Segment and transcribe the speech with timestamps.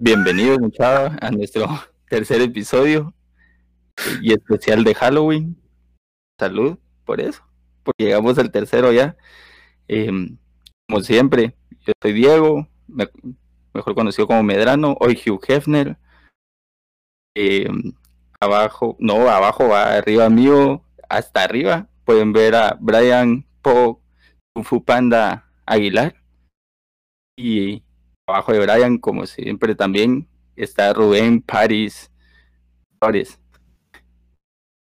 [0.00, 1.68] Bienvenidos, muchachos, a nuestro
[2.10, 3.14] tercer episodio
[4.20, 5.56] y especial de Halloween.
[6.40, 7.44] Salud por eso,
[7.84, 9.16] porque llegamos al tercero ya.
[9.86, 10.36] Em,
[10.88, 11.54] como siempre,
[11.86, 12.66] yo soy Diego,
[13.72, 15.96] mejor conocido como Medrano, hoy Hugh Hefner.
[17.36, 17.92] Em,
[18.40, 21.88] abajo, no, abajo va arriba mío, hasta arriba.
[22.04, 24.02] Pueden ver a Brian Po
[24.64, 26.25] Fu Panda Aguilar.
[27.38, 27.82] Y
[28.26, 30.26] abajo de Brian, como siempre, también
[30.56, 32.10] está Rubén Paris
[32.98, 33.38] Flores.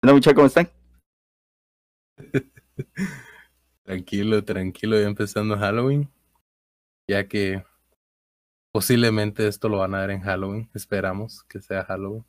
[0.02, 0.68] Hola muchachos, ¿cómo están?
[3.82, 6.10] tranquilo, tranquilo, ya empezando Halloween.
[7.08, 7.64] Ya que
[8.72, 10.68] posiblemente esto lo van a ver en Halloween.
[10.74, 12.26] Esperamos que sea Halloween.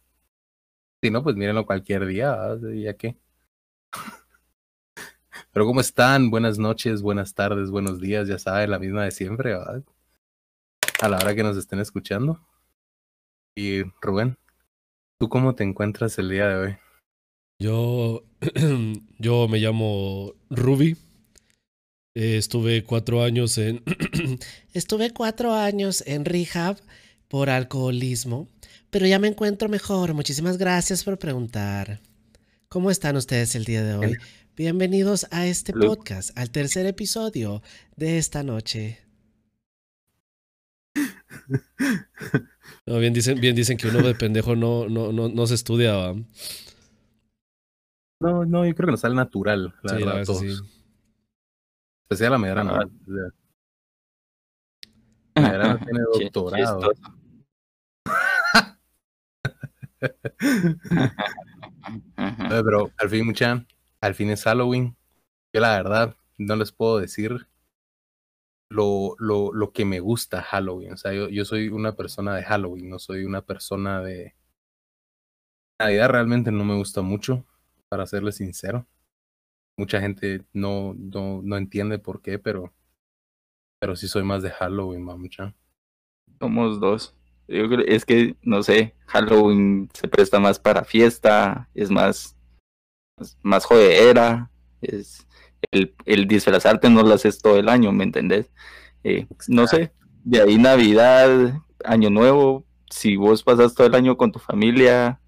[1.04, 2.38] Si no, pues mírenlo cualquier día,
[2.74, 3.18] ya que.
[5.52, 6.30] Pero ¿cómo están?
[6.30, 9.84] Buenas noches, buenas tardes, buenos días, ya saben, la misma de siempre, ¿verdad?
[11.02, 12.40] A la hora que nos estén escuchando.
[13.56, 14.38] Y Rubén,
[15.20, 16.78] ¿tú cómo te encuentras el día de hoy?
[17.60, 18.24] Yo,
[19.20, 20.98] yo me llamo Ruby.
[22.14, 23.84] estuve cuatro años en.
[24.74, 26.78] estuve cuatro años en rehab
[27.28, 28.48] por alcoholismo,
[28.90, 30.14] pero ya me encuentro mejor.
[30.14, 32.02] Muchísimas gracias por preguntar.
[32.70, 34.18] ¿Cómo están ustedes el día de hoy?
[34.56, 37.62] Bienvenidos a este podcast, al tercer episodio
[37.98, 39.05] de esta noche.
[42.86, 46.14] bien, dicen, bien dicen que uno de pendejo no, no, no, no se estudia.
[48.20, 50.40] No, no, yo creo que nos sale natural, la sí, verdad, todos.
[50.40, 50.56] Sí.
[52.04, 52.80] Especial la Medrano.
[55.36, 56.92] La Medrano tiene doctorado.
[62.48, 63.66] Pero al fin, mucha,
[64.02, 64.96] al fin es Halloween.
[65.54, 67.48] Yo la verdad no les puedo decir
[68.70, 70.94] lo, lo, lo que me gusta Halloween.
[70.94, 74.36] O sea, yo, yo soy una persona de Halloween, no soy una persona de...
[75.80, 77.46] Navidad realmente no me gusta mucho,
[77.90, 78.88] para serle sincero.
[79.78, 82.74] Mucha gente no, no, no entiende por qué, pero,
[83.80, 85.54] pero sí soy más de Halloween, mucha.
[86.40, 87.14] Somos dos.
[87.48, 92.36] Yo creo, es que, no sé, Halloween se presta más para fiesta, es más
[93.42, 94.52] más jodera,
[94.82, 95.28] es
[95.72, 98.52] el, el disfrazarte no lo haces todo el año, ¿me entendés?
[99.04, 99.92] Eh, no sé,
[100.24, 105.20] de ahí Navidad, Año Nuevo, si vos pasas todo el año con tu familia,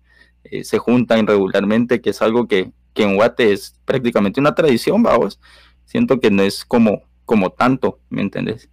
[0.43, 5.03] eh, se juntan regularmente, que es algo que, que en Guate es prácticamente una tradición,
[5.03, 5.39] vamos.
[5.85, 8.69] Siento que no es como, como tanto, ¿me entendés?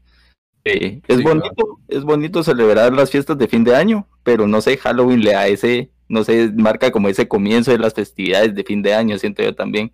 [0.65, 4.79] Eh, es bonito, es bonito celebrar las fiestas de fin de año, pero no sé,
[4.79, 8.81] Halloween le da ese, no sé, marca como ese comienzo de las festividades de fin
[8.81, 9.93] de año, siento yo también.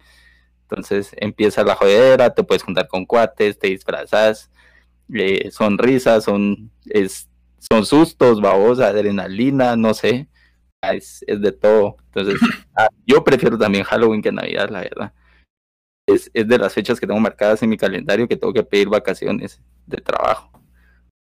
[0.71, 4.51] Entonces empieza la jodera, te puedes juntar con cuates, te disfrazas,
[5.13, 10.29] eh, son risas, son, es, son sustos, babos, adrenalina, no sé,
[10.83, 11.97] ah, es, es de todo.
[12.07, 12.41] Entonces,
[12.77, 15.13] ah, yo prefiero también Halloween que Navidad, la verdad.
[16.07, 18.89] Es, es de las fechas que tengo marcadas en mi calendario que tengo que pedir
[18.89, 20.51] vacaciones de trabajo.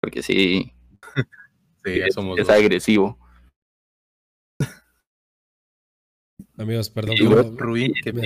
[0.00, 0.72] Porque sí,
[1.84, 3.19] sí es, es agresivo.
[6.56, 7.16] Amigos, perdón.
[7.16, 8.22] que me,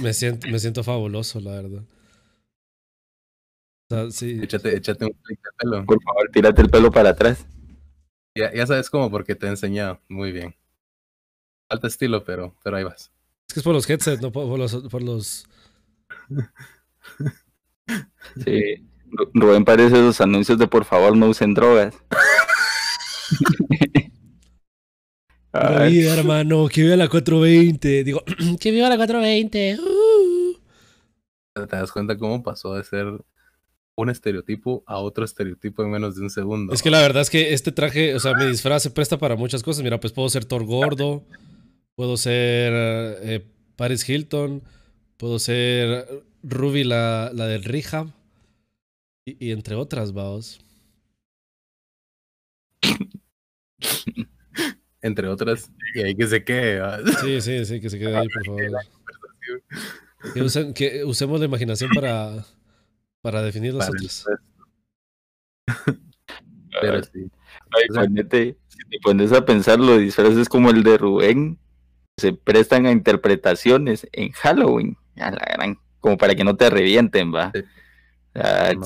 [0.00, 1.82] me, siento, me siento fabuloso, la verdad.
[3.90, 4.40] O sea, sí.
[4.42, 5.84] Échate, échate un flick de pelo.
[5.84, 7.46] Por favor, tírate el pelo para atrás.
[8.36, 10.00] Ya, ya sabes cómo, porque te he enseñado.
[10.08, 10.56] Muy bien.
[11.68, 13.12] Falta estilo, pero, pero ahí vas.
[13.48, 15.46] Es que es por los headsets, no por, los, por los.
[18.44, 18.88] Sí.
[19.32, 21.94] Rubén parece esos anuncios de por favor no usen drogas.
[25.54, 28.02] Ay, hermano, que viva la 420.
[28.02, 28.24] Digo,
[28.60, 29.78] que viva la 420.
[29.78, 30.58] Uh.
[31.54, 33.06] ¿Te das cuenta cómo pasó de ser
[33.96, 36.74] un estereotipo a otro estereotipo en menos de un segundo?
[36.74, 39.36] Es que la verdad es que este traje, o sea, mi disfraz se presta para
[39.36, 39.84] muchas cosas.
[39.84, 41.24] Mira, pues puedo ser Thor gordo,
[41.94, 42.72] puedo ser
[43.22, 44.64] eh, Paris Hilton,
[45.16, 48.08] puedo ser Ruby, la, la del Rehab,
[49.24, 50.60] y, y entre otras, vaos.
[55.04, 56.80] entre otras, y ahí que se quede.
[57.20, 58.62] Sí, sí, sí, que se quede ahí, por favor.
[60.74, 62.46] Que, usemos la imaginación para,
[63.20, 64.24] para definir los otros.
[66.80, 67.30] Pero sí.
[67.84, 68.56] si te
[69.02, 71.58] pones a pensar, los disfraces como el de Rubén
[72.16, 77.34] se prestan a interpretaciones en Halloween, a la gran, como para que no te revienten,
[77.34, 77.52] va.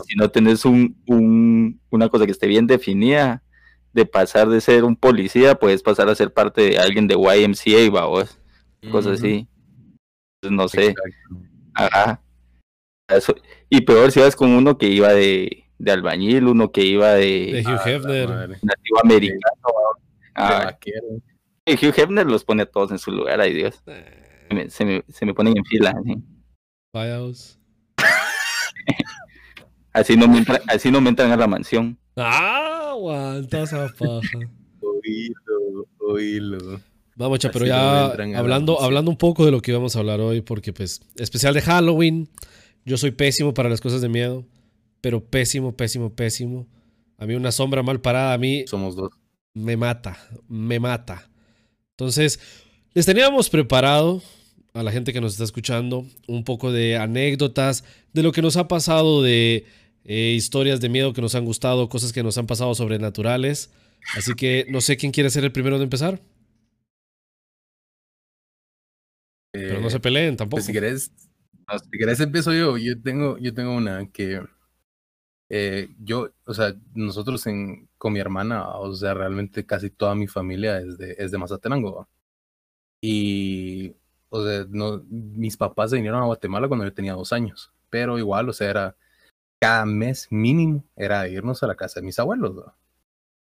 [0.04, 3.44] Si no tenés un, un, una cosa que esté bien definida,
[3.98, 7.90] de pasar de ser un policía, puedes pasar a ser parte de alguien de YMCA,
[7.90, 8.38] vamos,
[8.90, 9.48] cosas así.
[10.48, 10.94] no sé.
[11.74, 12.22] Ajá.
[13.68, 17.52] y peor si vas con uno que iba de, de albañil, uno que iba de,
[17.52, 18.28] de Hugh Ah, Hefner.
[18.62, 19.40] nativo americano.
[19.40, 21.06] De Ah, vaquero.
[21.66, 23.82] y Hugh Hefner los pone a todos en su lugar, ay Dios.
[23.86, 25.92] Eh, Se me, se me, se me ponen en fila.
[26.04, 26.14] ¿sí?
[26.94, 27.58] Firehouse.
[29.92, 31.98] Así, no me entra- así no me entran a la mansión.
[32.18, 34.38] Ah, aguanta esa paja.
[34.80, 36.80] Oílo, oílo.
[37.16, 38.06] Vamos, cha, pero ya
[38.36, 41.62] hablando, hablando un poco de lo que íbamos a hablar hoy, porque pues, especial de
[41.62, 42.28] Halloween,
[42.84, 44.44] yo soy pésimo para las cosas de miedo,
[45.00, 46.66] pero pésimo, pésimo, pésimo.
[47.18, 49.10] A mí una sombra mal parada, a mí Somos dos.
[49.54, 50.16] me mata,
[50.48, 51.28] me mata.
[51.90, 52.38] Entonces,
[52.94, 54.22] les teníamos preparado
[54.72, 57.82] a la gente que nos está escuchando un poco de anécdotas,
[58.12, 59.66] de lo que nos ha pasado, de
[60.04, 63.70] eh, historias de miedo que nos han gustado, cosas que nos han pasado sobrenaturales.
[64.16, 66.20] Así que no sé quién quiere ser el primero de empezar,
[69.52, 70.58] pero no Eh, se peleen tampoco.
[70.58, 72.76] Pues si querés, si querés empiezo yo.
[72.76, 74.40] Yo tengo, yo tengo una que
[75.50, 80.26] eh, yo, o sea, nosotros en, con mi hermana, o sea, realmente casi toda mi
[80.26, 81.96] familia es de, es de Mazatenango.
[81.96, 82.08] ¿va?
[83.00, 83.94] Y,
[84.28, 88.18] o sea, no, mis papás se vinieron a Guatemala cuando yo tenía dos años, pero
[88.18, 88.96] igual, o sea, era
[89.60, 92.64] cada mes mínimo era irnos a la casa de mis abuelos,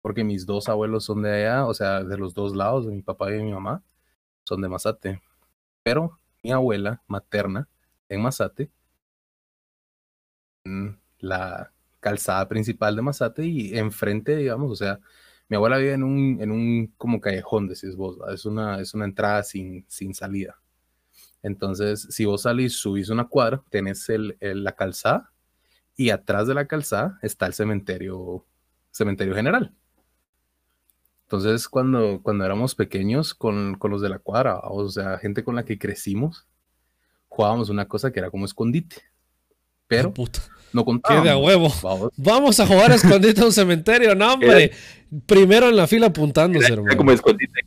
[0.03, 3.03] porque mis dos abuelos son de allá, o sea, de los dos lados, de mi
[3.03, 3.83] papá y de mi mamá,
[4.45, 5.23] son de Mazate.
[5.85, 7.69] Pero mi abuela materna
[8.09, 8.71] en Mazate,
[10.65, 15.01] en la calzada principal de Mazate y enfrente, digamos, o sea,
[15.49, 19.05] mi abuela vive en un, en un como callejón, decís vos, es una, es una
[19.07, 20.61] entrada sin, sin salida.
[21.43, 25.33] Entonces, si vos salís, subís una cuadra, tenés el, el- la calzada
[25.99, 28.47] y atrás de la calzada está el cementerio,
[28.91, 29.75] cementerio general.
[31.25, 35.57] Entonces, cuando, cuando éramos pequeños con, con los de la cuadra, o sea, gente con
[35.57, 36.47] la que crecimos,
[37.29, 38.97] jugábamos una cosa que era como escondite.
[39.89, 40.41] Pero puta.
[40.73, 41.25] no Qué contábamos.
[41.25, 41.69] de a huevo.
[41.83, 42.11] vamos.
[42.17, 44.71] Vamos a jugar a escondite a un cementerio, no, hombre.
[45.27, 46.97] Primero en la fila apuntándose, Era hermano.
[46.97, 47.61] como escondite.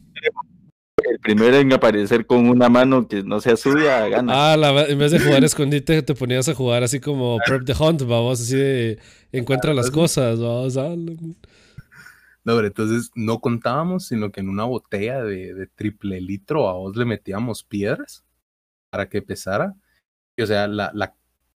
[1.09, 4.51] El primero en aparecer con una mano que no sea suya, gana.
[4.53, 7.73] Ah, la- en vez de jugar escondite, te ponías a jugar así como Prep the
[7.73, 8.99] Hunt, vamos, así de
[9.31, 10.77] encuentra las cosas, vamos.
[10.77, 11.13] ah, la-
[12.43, 16.73] No, pero entonces no contábamos, sino que en una botella de, de triple litro a
[16.73, 18.23] vos le metíamos piedras
[18.89, 19.75] para que pesara.
[20.35, 21.13] Y o sea, la, la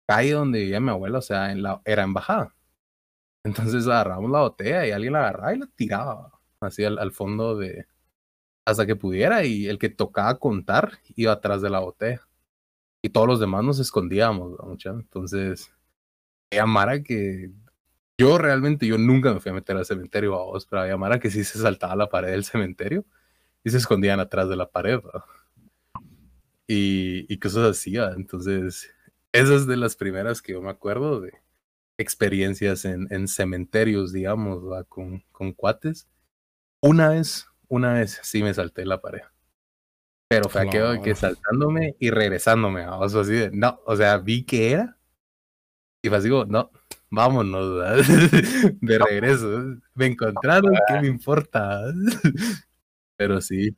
[0.07, 2.53] calle donde vivía mi abuela, o sea, en la, era en bajada.
[3.43, 7.57] Entonces agarramos la botella y alguien la agarraba y la tiraba así al, al fondo
[7.57, 7.85] de...
[8.65, 12.27] hasta que pudiera y el que tocaba contar iba atrás de la botella.
[13.01, 14.89] Y todos los demás nos escondíamos, ¿no, mucha?
[14.89, 15.71] Entonces,
[16.51, 17.51] había Mara que
[18.17, 21.19] yo realmente, yo nunca me fui a meter al cementerio a vos, pero había Mara
[21.19, 23.05] que sí se saltaba a la pared del cementerio
[23.63, 24.99] y se escondían atrás de la pared.
[24.99, 25.25] ¿va?
[26.67, 28.13] Y, y cosas así, ¿va?
[28.15, 28.91] entonces,
[29.31, 31.33] esas de las primeras que yo me acuerdo de
[31.97, 34.83] experiencias en, en cementerios, digamos, ¿va?
[34.83, 36.07] Con, con cuates.
[36.81, 39.21] Una vez, una vez sí me salté la pared.
[40.27, 44.43] Pero fue de que saltándome y regresándome, o sea, así de, no, o sea, vi
[44.43, 44.97] que era
[46.03, 46.71] y fue así como, no,
[47.09, 47.97] vámonos, ¿verdad?
[48.81, 49.77] de regreso.
[49.95, 51.81] Me encontraron, ¿qué me importa?
[53.17, 53.75] Pero sí,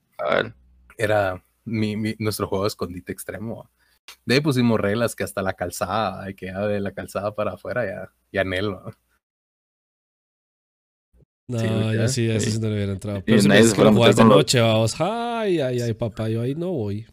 [0.98, 3.70] era mi, mi- nuestro juego de escondite extremo.
[4.26, 7.86] De ahí pusimos reglas que hasta la calzada, que ya de la calzada para afuera
[7.86, 8.84] ya, ya anhelo.
[11.50, 12.08] No, Sí, yo ya.
[12.10, 12.52] sí, así Sí.
[12.54, 13.20] sí no le hubiera entrado.
[13.20, 14.60] Y Pero si me nadie dices se que fuera lo a jugás de los- noche,
[14.60, 14.96] vamos.
[15.00, 17.06] Ay, ay, ay, papá, yo ahí no voy.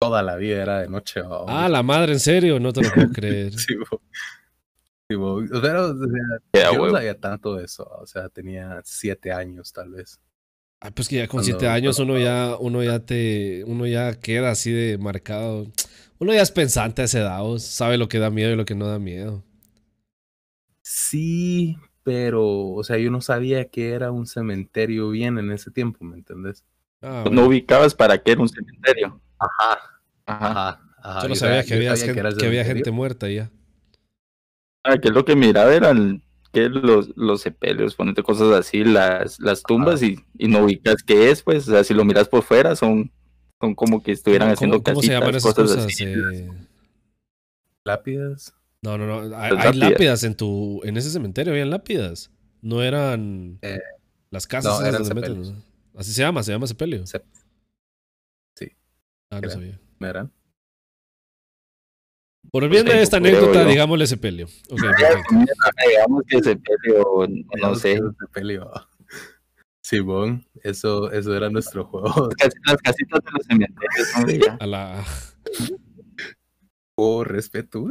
[0.00, 1.22] Toda la vida era de noche.
[1.22, 1.44] ¿va?
[1.48, 3.52] Ah, la madre, en serio, no te lo puedo creer.
[3.58, 4.00] Sí, bo.
[5.10, 5.42] Sí, bo.
[5.60, 5.96] Pero, o
[6.52, 7.82] sea, yo no sabía tanto de eso.
[8.00, 10.20] O sea, tenía siete años tal vez.
[10.80, 14.14] Ah, pues que ya con Cuando- siete años uno ya, uno ya te, uno ya
[14.20, 15.66] queda así de marcado.
[16.20, 18.76] Uno ya es pensante a esa edad, sabe lo que da miedo y lo que
[18.76, 19.42] no da miedo.
[20.82, 21.76] Sí,
[22.08, 26.16] pero, o sea, yo no sabía que era un cementerio bien en ese tiempo, ¿me
[26.16, 26.64] entendés?
[27.02, 27.46] Ah, no bueno.
[27.48, 29.20] ubicabas para qué era un cementerio.
[29.38, 29.78] Ajá,
[30.24, 30.48] Ajá.
[30.50, 31.22] ajá, ajá.
[31.22, 33.50] Yo no Yo sabía que yo había, sabía gente, que había gente muerta ya.
[34.84, 39.62] Ah, que lo que miraba eran que los, los sepelios, ponete cosas así, las, las
[39.62, 42.74] tumbas y, y no ubicas qué es, pues, o sea, si lo miras por fuera
[42.74, 43.12] son,
[43.60, 45.94] son como que estuvieran ¿Cómo- haciendo ¿Cómo, se llaman casitas, esas cosas, cosas?
[45.94, 46.04] así.
[46.06, 46.48] Eh,
[47.84, 48.54] Lápidas.
[48.82, 49.36] No, no, no.
[49.36, 50.24] Hay, lápidas.
[50.24, 52.30] en tu, en ese cementerio, habían lápidas.
[52.62, 53.78] No eran Eh,
[54.30, 55.52] las casas no, eran sepelios.
[55.52, 55.62] ¿no?
[55.96, 57.02] Así se llama, se llama sepelio.
[57.04, 57.24] Sep-
[58.56, 58.68] Sí.
[59.30, 59.78] Ah, no sabía.
[60.00, 60.32] ¿Verán?
[62.50, 63.68] Por el bien Pues de ahí esta anécdota, yo.
[63.68, 64.46] digámosle sepelio.
[64.70, 65.34] Ok, perfecto.
[65.88, 67.28] Digamos que sepelio,
[67.60, 68.70] no sé, sepelio.
[69.82, 72.28] Simón, eso, eso era nuestro juego.
[72.66, 74.56] Las casitas de los cementerios de allá.
[74.60, 75.04] A la...
[76.96, 77.86] Juego respeto.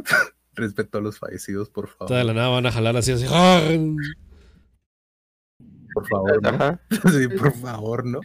[0.58, 2.16] Respeto a los fallecidos, por favor.
[2.16, 3.26] De la nada van a jalar así, así.
[5.94, 6.80] Por favor, ¿no?
[7.12, 8.20] Sí, por favor, ¿no?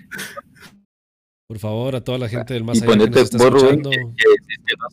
[1.47, 3.91] Por favor, a toda la gente del más allá que nos está escuchando.
[3.91, 4.03] Que, que,
[4.79, 4.89] no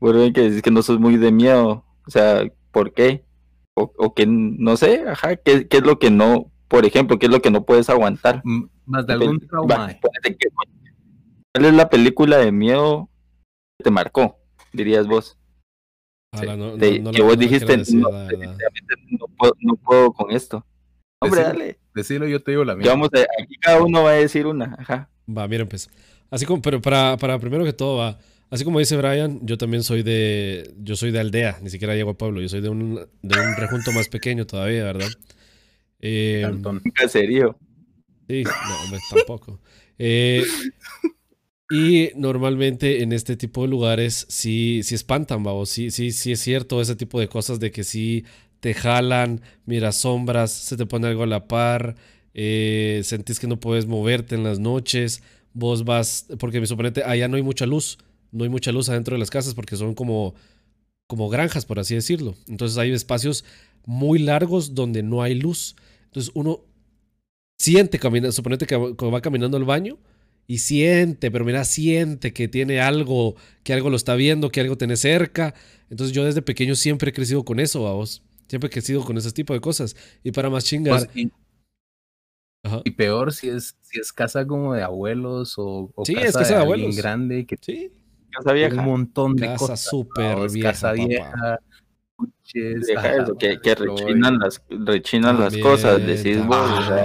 [0.00, 1.84] sos, que dices que no sos muy de miedo.
[2.06, 3.26] O sea, ¿por qué?
[3.76, 7.26] O, o que no sé, ajá, ¿qué, ¿qué, es lo que no, por ejemplo, qué
[7.26, 8.40] es lo que no puedes aguantar?
[8.86, 9.98] Más de algún trauma.
[10.00, 13.10] ¿Cuál es la película de miedo
[13.78, 14.37] que te marcó,
[14.72, 15.38] dirías vos?
[16.38, 16.46] Sí.
[16.46, 18.08] No, no, que vos dijiste, no,
[19.38, 20.64] puedo, no, puedo, con esto.
[21.20, 21.78] Hombre, decilo, dale.
[21.94, 22.90] Decilo, yo te digo la mía.
[22.90, 24.76] Vamos a, aquí cada uno va a decir una.
[24.78, 25.10] Ajá.
[25.28, 25.90] Va, miren, pues.
[26.30, 28.18] Así como, pero para, para primero que todo, va.
[28.50, 30.74] Así como dice Brian, yo también soy de.
[30.78, 32.40] Yo soy de aldea, ni siquiera llego a pueblo.
[32.40, 35.08] Yo soy de un, de un rejunto más pequeño todavía, ¿verdad?
[36.00, 37.58] Eh, ¿En serio?
[38.28, 39.60] Sí, no, hombre, tampoco.
[39.98, 40.44] Eh,
[41.70, 45.68] y normalmente en este tipo de lugares sí, sí espantan, vamos.
[45.70, 48.24] Sí, sí, sí es cierto ese tipo de cosas de que sí
[48.60, 51.96] te jalan, miras sombras, se te pone algo a la par,
[52.34, 55.22] eh, sentís que no puedes moverte en las noches,
[55.52, 57.98] vos vas, porque me suponete, allá no hay mucha luz,
[58.32, 60.34] no hay mucha luz adentro de las casas porque son como,
[61.06, 62.34] como granjas, por así decirlo.
[62.48, 63.44] Entonces hay espacios
[63.86, 65.76] muy largos donde no hay luz.
[66.06, 66.60] Entonces uno
[67.58, 69.98] siente, camina, suponete que va caminando al baño,
[70.50, 74.78] y siente, pero mira, siente que tiene algo, que algo lo está viendo, que algo
[74.78, 75.54] tiene cerca.
[75.90, 78.22] Entonces yo desde pequeño siempre he crecido con eso, vos.
[78.48, 79.94] Siempre he crecido con ese tipo de cosas.
[80.24, 81.04] Y para más chingar.
[81.04, 81.30] Pues, y,
[82.64, 82.80] Ajá.
[82.82, 86.32] y, peor si es, si es casa como de abuelos o, o sí, casa, es
[86.32, 86.96] casa de, de abuelos.
[86.96, 87.44] grande.
[87.44, 87.92] Que sí.
[88.30, 88.80] Casa vieja.
[88.80, 89.80] Un montón de casa cosas.
[89.80, 90.70] súper vieja.
[90.70, 91.58] Casa vieja.
[92.54, 96.56] Eso, que, que rechinan las, rechinan las cosas, decís vos.
[96.56, 97.04] O sea,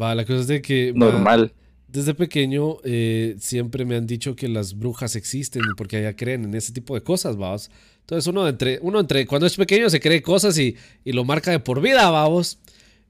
[0.00, 0.92] Va, la cosa es de que.
[0.92, 1.52] Normal.
[1.54, 1.63] Va,
[1.94, 6.54] desde pequeño eh, siempre me han dicho que las brujas existen porque allá creen en
[6.54, 7.70] ese tipo de cosas, vamos.
[8.00, 11.52] Entonces uno entre, uno entre, cuando es pequeño se cree cosas y, y lo marca
[11.52, 12.58] de por vida, vamos.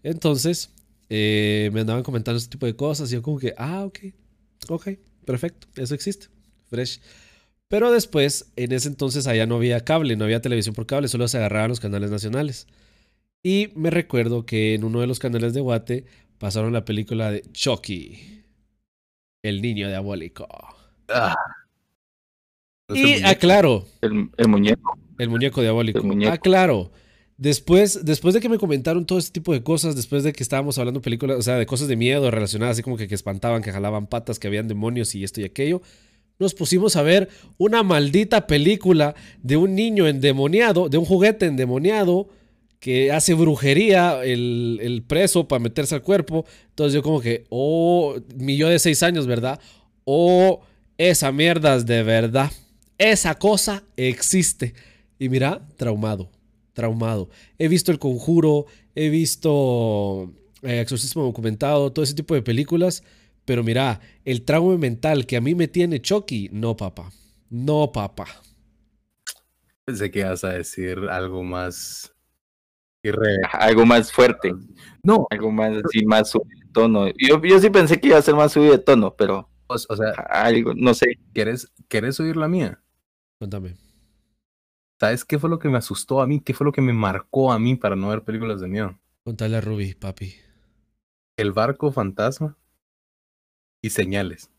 [0.03, 0.69] Entonces
[1.09, 4.01] eh, me andaban comentando ese tipo de cosas y yo como que, ah, ok,
[4.69, 4.89] ok,
[5.25, 6.27] perfecto, eso existe,
[6.69, 7.01] fresh.
[7.69, 11.27] Pero después, en ese entonces allá no había cable, no había televisión por cable, solo
[11.27, 12.67] se agarraban los canales nacionales.
[13.43, 16.05] Y me recuerdo que en uno de los canales de Guate
[16.39, 18.44] pasaron la película de Chucky.
[19.45, 20.49] El niño diabólico.
[21.07, 21.37] Ah.
[22.89, 23.85] Y aclaro.
[24.01, 24.99] El, el, muñeco.
[25.19, 25.99] El muñeco diabólico.
[25.99, 26.33] El muñeco.
[26.33, 26.91] Aclaro.
[27.37, 30.79] Después, después de que me comentaron todo este tipo de cosas, después de que estábamos
[30.79, 33.61] hablando de películas, o sea, de cosas de miedo relacionadas, así como que, que espantaban,
[33.61, 35.83] que jalaban patas, que habían demonios y esto y aquello,
[36.39, 42.31] nos pusimos a ver una maldita película de un niño endemoniado, de un juguete endemoniado,
[42.85, 46.45] que hace brujería el, el, preso para meterse al cuerpo.
[46.69, 49.59] Entonces yo como que, oh, mi yo de seis años, ¿verdad?
[50.05, 50.61] Oh,
[50.99, 52.53] esa mierda es de verdad.
[52.99, 54.75] Esa cosa existe.
[55.19, 56.31] Y mira, traumado,
[56.75, 57.31] traumado.
[57.59, 63.03] He visto El Conjuro, he visto eh, Exorcismo documentado, todo ese tipo de películas.
[63.47, 67.11] Pero mira, el trauma mental que a mí me tiene Chucky, no, papá.
[67.49, 68.27] No, papá.
[69.87, 72.14] Pensé que ibas a decir algo más
[73.53, 74.55] algo más fuerte.
[75.03, 75.27] No.
[75.31, 77.07] Algo más así, más subido de tono.
[77.19, 79.51] Yo, yo sí pensé que iba a ser más subido de tono, pero.
[79.67, 81.19] O, o sea, algo, no sé.
[81.33, 82.83] ¿quieres, ¿Quieres oír la mía?
[83.39, 83.77] Cuéntame.
[85.01, 86.41] ¿Sabes qué fue lo que me asustó a mí?
[86.41, 88.99] ¿Qué fue lo que me marcó a mí para no ver películas de miedo?
[89.25, 90.35] Contale a Ruby, papi.
[91.37, 92.57] El barco fantasma
[93.83, 94.51] y señales.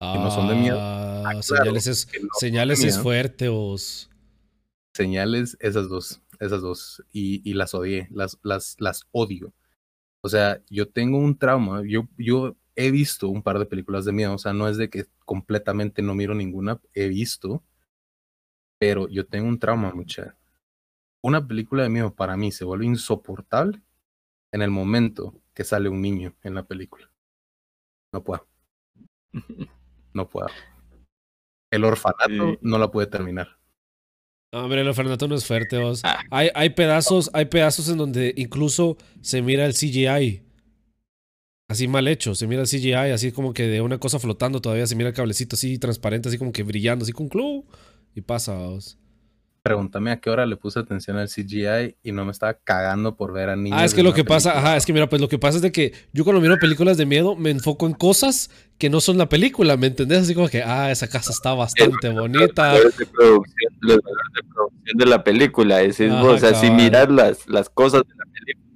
[0.00, 0.78] Ah, que no son de miedo.
[0.80, 4.10] Ah, claro, señales es, no señales es fuerte, os.
[4.94, 9.52] Señales, esas dos esas dos, y, y, las odié, las, las, las odio.
[10.22, 14.12] O sea, yo tengo un trauma, yo, yo he visto un par de películas de
[14.12, 17.62] miedo, o sea, no es de que completamente no miro ninguna, he visto,
[18.78, 20.36] pero yo tengo un trauma, mucha.
[21.22, 23.82] Una película de miedo para mí se vuelve insoportable
[24.52, 27.10] en el momento que sale un niño en la película.
[28.12, 28.46] No puedo.
[30.16, 30.46] No puedo.
[31.72, 32.58] El orfanato sí.
[32.62, 33.58] no la puede terminar.
[34.54, 36.02] Hombre, el orfanato no es fuerte, vos.
[36.30, 40.42] Hay, hay pedazos, hay pedazos en donde incluso se mira el CGI.
[41.68, 44.86] Así mal hecho, se mira el CGI, así como que de una cosa flotando todavía,
[44.86, 47.66] se mira el cablecito así transparente, así como que brillando, así con club.
[48.14, 48.96] Y pasa, vos.
[49.64, 53.32] Pregúntame a qué hora le puse atención al CGI y no me estaba cagando por
[53.32, 53.78] ver a niños.
[53.80, 54.36] Ah, es que lo que película.
[54.36, 56.58] pasa, ajá, es que mira, pues lo que pasa es de que yo cuando miro
[56.58, 60.20] películas de miedo me enfoco en cosas que no son la película, ¿me entendés?
[60.20, 62.74] Así como que, ah, esa casa está bastante bonita.
[62.74, 66.70] Los de producción, los de producción de la película, es decir, vos, o sea, si
[66.70, 68.66] miras las, las cosas de la película,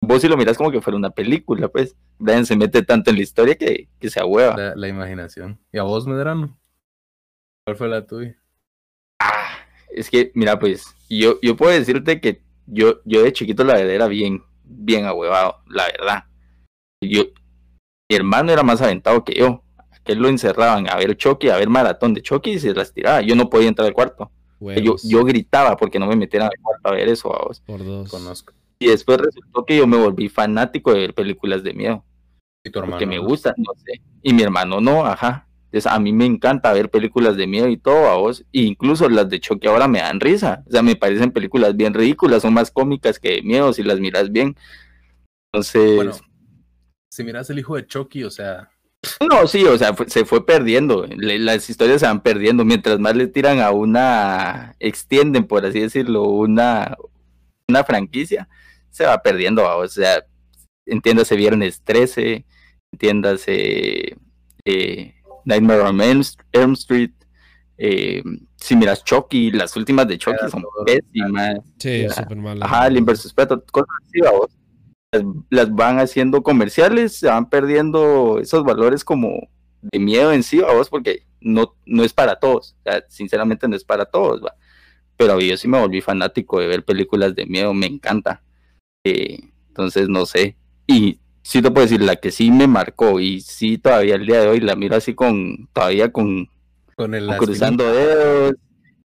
[0.00, 3.16] vos si lo miras como que fuera una película, pues, Brian se mete tanto en
[3.16, 4.56] la historia que, que se ahueva.
[4.56, 5.60] La, la imaginación.
[5.70, 6.58] ¿Y a vos, Medrano?
[7.66, 8.34] ¿Cuál fue la tuya?
[9.96, 13.94] Es que, mira, pues, yo, yo puedo decirte que yo, yo de chiquito la verdad
[13.94, 16.24] era bien, bien ahuevado, la verdad.
[17.00, 17.24] Yo,
[18.10, 19.62] mi hermano era más aventado que yo.
[19.90, 23.22] Aquel lo encerraban a ver Chucky, a ver maratón de Chucky y se las tiraba.
[23.22, 24.30] Yo no podía entrar al cuarto.
[24.60, 27.34] Yo, yo, gritaba porque no me metieran al cuarto a ver eso.
[27.34, 27.60] A vos.
[27.60, 28.10] Por dos.
[28.10, 28.52] Conozco.
[28.78, 32.04] Y después resultó que yo me volví fanático de ver películas de miedo.
[32.64, 32.98] ¿Y tu hermano?
[32.98, 34.00] Que me gustan, no sé.
[34.22, 35.45] Y mi hermano no, ajá.
[35.76, 38.40] Entonces a mí me encanta ver películas de miedo y todo, a vos.
[38.50, 40.64] E incluso las de Chucky ahora me dan risa.
[40.66, 44.00] O sea, me parecen películas bien ridículas, son más cómicas que de miedo si las
[44.00, 44.56] miras bien.
[45.52, 45.96] Entonces.
[45.96, 46.12] Bueno,
[47.10, 48.70] si miras el hijo de Chucky, o sea.
[49.28, 51.06] No, sí, o sea, se fue perdiendo.
[51.18, 52.64] las historias se van perdiendo.
[52.64, 54.76] Mientras más le tiran a una.
[54.80, 56.96] Extienden, por así decirlo, una,
[57.68, 58.48] una franquicia,
[58.88, 59.62] se va perdiendo.
[59.76, 60.24] O sea,
[60.86, 62.46] entiéndase Viernes 13,
[62.92, 64.16] entiéndase.
[64.64, 65.15] Eh,
[65.46, 67.12] Nightmare on Elm Street.
[67.78, 68.22] Eh,
[68.56, 71.60] si miras Chucky, las últimas de Chucky son pésimas.
[71.78, 72.70] Sí, súper malas.
[72.70, 74.50] Ajá, el Inversus cosas así, vamos
[75.50, 79.48] las, van haciendo comerciales, se van perdiendo esos valores como
[79.80, 82.76] de miedo en sí, vos, porque no, no es para todos,
[83.08, 84.54] sinceramente no es para todos, ¿va?
[85.16, 88.42] pero yo sí me volví fanático de ver películas de miedo, me encanta.
[89.04, 89.38] Eh,
[89.68, 90.56] entonces, no sé.
[90.86, 94.40] Y sí te puedo decir, la que sí me marcó y sí todavía el día
[94.40, 96.48] de hoy la miro así con, todavía con,
[96.96, 98.54] con el cruzando dedos.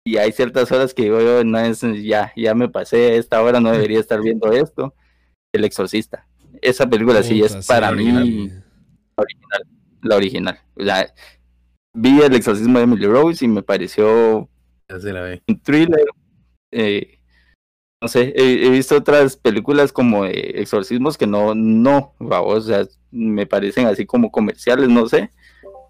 [0.05, 3.61] Y hay ciertas horas que digo yo, no es, ya, ya me pasé, esta hora
[3.61, 4.95] no debería estar viendo esto.
[5.53, 6.29] El Exorcista.
[6.63, 9.63] Esa película sí es para mí la original.
[10.03, 10.61] La original.
[10.77, 11.13] O sea,
[11.93, 14.49] vi el exorcismo de Emily Rose y me pareció
[14.89, 16.07] un thriller.
[16.71, 17.18] Eh,
[18.01, 23.87] no sé, he, visto otras películas como exorcismos que no, no, o sea, me parecen
[23.87, 25.33] así como comerciales, no sé.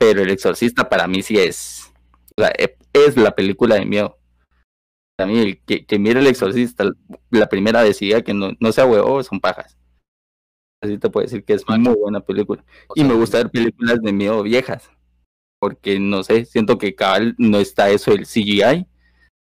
[0.00, 1.92] Pero el exorcista para mí sí es,
[2.36, 4.18] o sea, e, es la película de miedo
[5.18, 6.84] a mí, que, que mire el exorcista
[7.30, 9.76] la primera vez que no, no sea huevo, son pajas.
[10.80, 12.64] Así te puedo decir que es muy buena película.
[12.94, 14.90] y me gusta ver películas de miedo viejas.
[15.60, 18.86] Porque no sé, siento que cabal no está eso del CGI.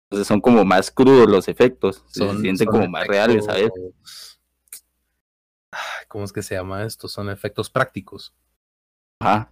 [0.10, 2.04] Entonces son como más crudos los efectos.
[2.08, 3.72] se sienten como más reales, ¿sabes?
[6.08, 7.08] ¿Cómo es que se llama esto?
[7.08, 8.34] Son efectos prácticos.
[9.22, 9.52] Ajá.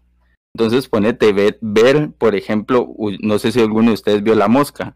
[0.54, 2.88] Entonces ponete ver, ver, por ejemplo,
[3.20, 4.96] no sé si alguno de ustedes vio La Mosca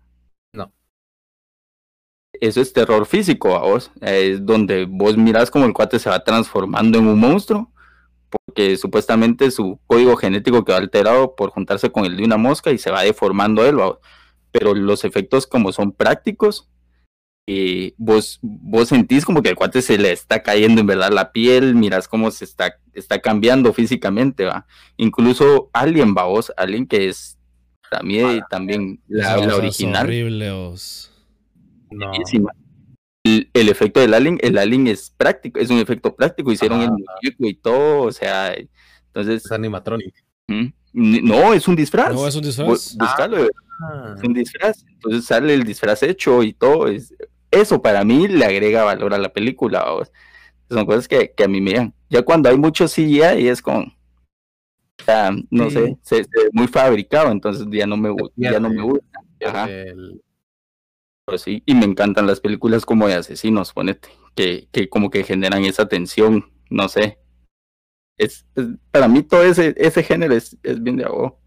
[2.42, 3.92] eso es terror físico a vos.
[4.02, 7.72] Es donde vos mirás como el cuate se va transformando en un monstruo,
[8.30, 12.78] porque supuestamente su código genético quedó alterado por juntarse con el de una mosca y
[12.78, 13.78] se va deformando él.
[14.52, 16.70] Pero los efectos como son prácticos,
[17.52, 21.32] y vos, vos sentís como que el cuate se le está cayendo en verdad la
[21.32, 24.68] piel, mirás cómo se está, está cambiando físicamente, va.
[24.98, 27.40] Incluso Alien, va vos, Alien que es
[27.90, 28.20] para mí
[28.52, 30.08] también la, original.
[33.24, 37.48] El, efecto del alien, el alien es práctico, es un efecto práctico, hicieron el muñeco
[37.48, 38.54] y todo, o sea,
[39.08, 39.46] entonces...
[39.46, 40.14] Es animatronic.
[40.94, 42.14] No, es un disfraz.
[42.14, 42.96] No, es un disfraz.
[43.00, 43.48] Ah.
[44.16, 44.86] Es un disfraz.
[44.88, 46.88] Entonces sale el disfraz hecho y todo.
[46.88, 47.14] Es,
[47.52, 49.86] eso para mí le agrega valor a la película.
[50.70, 51.94] Son cosas que, a mí me dan.
[52.10, 53.94] Ya cuando hay mucho CGI es con...
[55.50, 59.22] No sé, se, muy fabricado, entonces ya no me, ya no me gusta.
[59.68, 60.22] El,
[61.26, 65.24] pues sí, y me encantan las películas como de asesinos, ponete, que, que como que
[65.24, 67.18] generan esa tensión, no sé.
[68.18, 68.46] Es,
[68.92, 71.39] para mí todo ese, ese género es, es bien de agua.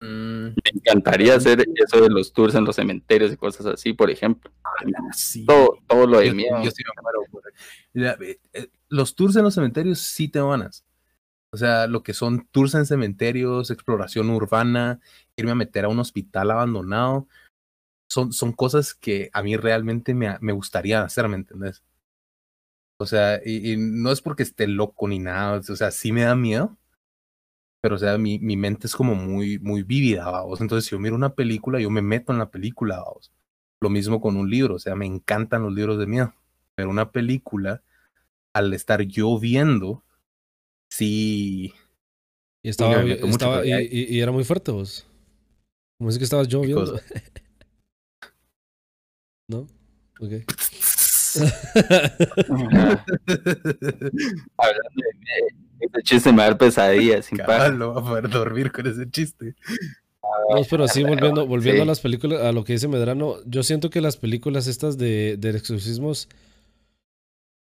[0.00, 0.46] Mm.
[0.46, 4.50] Me encantaría hacer eso de los tours en los cementerios y cosas así, por ejemplo.
[5.46, 6.56] Todo, todo lo de miedo.
[8.88, 10.84] Los tours en los cementerios sí te ganas.
[11.52, 15.00] O sea, lo que son tours en cementerios, exploración urbana,
[15.36, 17.26] irme a meter a un hospital abandonado
[18.10, 21.82] son, son cosas que a mí realmente me, me gustaría hacer, ¿me entendés?
[22.98, 26.34] O sea, y, no es porque esté loco ni nada, o sea, sí me da
[26.34, 26.76] miedo,
[27.80, 30.60] pero o sea, mi, mi mente es como muy, muy vívida, vamos.
[30.60, 33.32] Entonces, si yo miro una película, yo me meto en la película, vamos.
[33.80, 36.34] Lo mismo con un libro, o sea, me encantan los libros de miedo,
[36.74, 37.82] pero una película,
[38.52, 40.04] al estar yo viendo,
[40.90, 41.72] sí...
[42.62, 43.02] Y estaba,
[43.64, 45.06] y, era muy fuerte vos.
[45.98, 47.00] Como es que estabas yo viendo.
[49.48, 49.66] ¿No?
[50.20, 50.44] Ok.
[54.56, 58.70] Hablando de ese chiste me va a dar pesadillas sin No va a poder dormir
[58.72, 59.54] con ese chiste.
[60.22, 63.90] No, pero sí, volviendo, volviendo a las películas, a lo que dice Medrano, yo siento
[63.90, 66.28] que las películas estas de, de exorcismos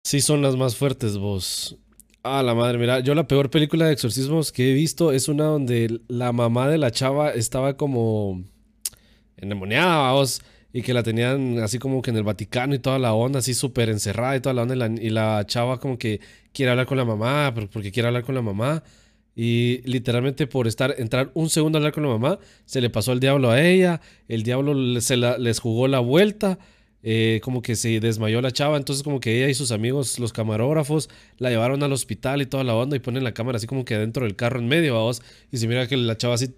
[0.04, 1.76] sí son las más fuertes, vos.
[2.22, 5.44] Ah, la madre, mira, yo la peor película de exorcismos que he visto es una
[5.44, 8.42] donde la mamá de la chava estaba como
[9.36, 10.42] endemoniada, vamos,
[10.76, 13.54] y que la tenían así como que en el Vaticano y toda la onda, así
[13.54, 16.20] súper encerrada y toda la onda, y la, chava como que
[16.52, 18.82] quiere hablar con la mamá, porque quiere hablar con la mamá,
[19.34, 23.12] y literalmente por estar, entrar un segundo a hablar con la mamá, se le pasó
[23.12, 26.58] el diablo a ella, el diablo se la, les jugó la vuelta,
[27.02, 30.34] eh, como que se desmayó la chava, entonces como que ella y sus amigos, los
[30.34, 31.08] camarógrafos,
[31.38, 33.96] la llevaron al hospital y toda la onda y ponen la cámara así como que
[33.96, 36.54] dentro del carro en medio, vamos, y se mira que la chava así...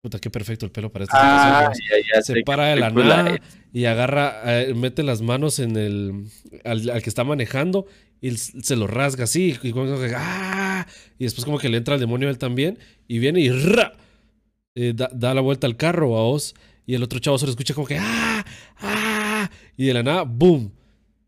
[0.00, 1.72] Puta, qué perfecto el pelo para esta ah,
[2.22, 3.40] Se para de la nada
[3.72, 6.24] y agarra, eh, mete las manos en el.
[6.64, 7.86] Al, que está manejando
[8.20, 9.58] y se lo rasga así.
[9.60, 9.74] Y,
[10.16, 10.86] ¡ah!
[11.18, 12.78] y después, como que le entra el demonio a él también.
[13.08, 13.50] Y viene y
[14.76, 16.54] eh, da, la vuelta al carro a vos.
[16.86, 18.44] Y el otro chavo se lo escucha como que ¡ah!
[18.78, 19.50] ¡ah!
[19.76, 20.72] Y de la nada, ¡boom!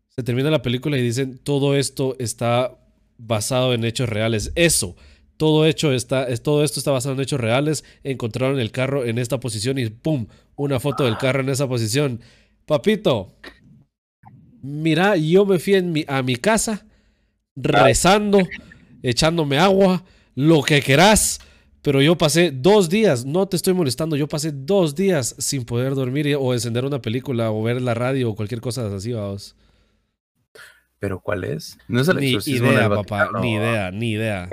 [0.07, 2.79] Se termina la película y dicen: todo esto está
[3.17, 4.53] basado en hechos reales.
[4.55, 4.95] Eso
[5.41, 7.83] todo, hecho está, es, todo esto está basado en hechos reales.
[8.03, 10.27] Encontraron el carro en esta posición y ¡pum!
[10.55, 12.21] Una foto del carro en esa posición.
[12.67, 13.33] Papito,
[14.61, 16.85] mira, yo me fui a mi casa
[17.55, 18.37] rezando,
[19.01, 20.03] echándome agua,
[20.35, 21.39] lo que querás.
[21.81, 25.95] Pero yo pasé dos días, no te estoy molestando, yo pasé dos días sin poder
[25.95, 29.55] dormir o encender una película o ver la radio o cualquier cosa así, vamos.
[30.99, 31.79] ¿Pero cuál es?
[31.87, 34.47] No es el ni idea, papá, ni idea, ni idea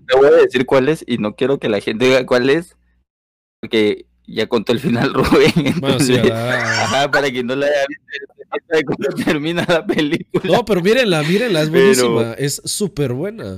[0.00, 2.76] te voy a decir cuál es y no quiero que la gente diga cuál es,
[3.60, 5.80] porque ya contó el final Rubén.
[7.12, 10.56] para que no la haya visto, cómo termina la película.
[10.56, 13.56] No, pero mírenla, mírenla, es buenísima, es súper buena.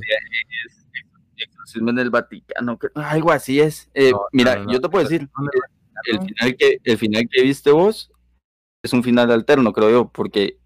[1.37, 3.89] Exorcismo en el Vaticano, algo así es.
[3.95, 5.29] Eh, mira, yo te puedo decir,
[6.05, 8.11] el final, que, el final que viste vos
[8.83, 10.59] es un final alterno, creo yo, porque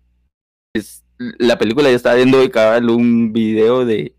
[0.74, 1.04] es,
[1.38, 4.14] la película ya estaba viendo de cabal un video de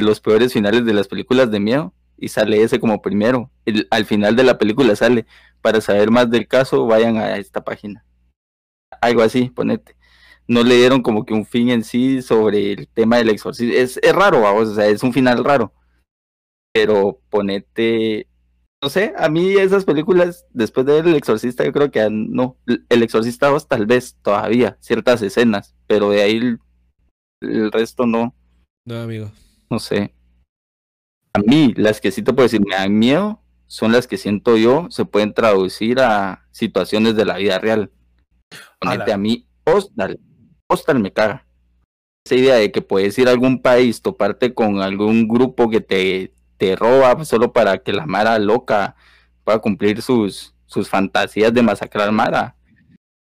[0.00, 3.50] los peores finales de las películas de miedo y sale ese como primero.
[3.90, 5.26] al final de la película sale.
[5.60, 8.04] Para saber más del caso, vayan a esta página.
[9.00, 9.96] Algo así, ponete.
[10.48, 13.74] No le dieron como que un fin en sí sobre el tema del exorcismo.
[13.74, 15.72] Es, es raro, vamos, o sea, es un final raro.
[16.72, 18.28] Pero ponete.
[18.82, 22.56] No sé, a mí esas películas, después de ver El Exorcista, yo creo que no.
[22.88, 26.60] El Exorcista 2 tal vez todavía, ciertas escenas, pero de ahí el,
[27.40, 28.34] el resto no.
[28.84, 29.32] No, amigo
[29.70, 30.14] no sé.
[31.32, 34.56] A mí, las que sí te puedo decir me dan miedo son las que siento
[34.56, 37.90] yo se pueden traducir a situaciones de la vida real.
[38.80, 40.20] Ponete a mí, Hostal,
[40.68, 41.46] Hostal me caga.
[42.24, 46.32] Esa idea de que puedes ir a algún país, toparte con algún grupo que te,
[46.56, 48.96] te roba solo para que la Mara loca
[49.44, 52.56] pueda cumplir sus, sus fantasías de masacrar Mara.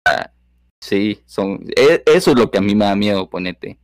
[0.04, 0.32] Ah,
[0.80, 3.78] sí, son, e, eso es lo que a mí me da miedo, ponete.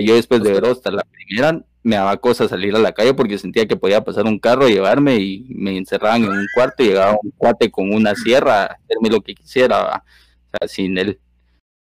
[0.00, 3.38] Yo después de ver Hostal, la primera, me daba cosa salir a la calle porque
[3.38, 7.16] sentía que podía pasar un carro, llevarme y me encerraban en un cuarto y llegaba
[7.22, 11.18] un cuate con una sierra a hacerme lo que quisiera, o sea, sin él.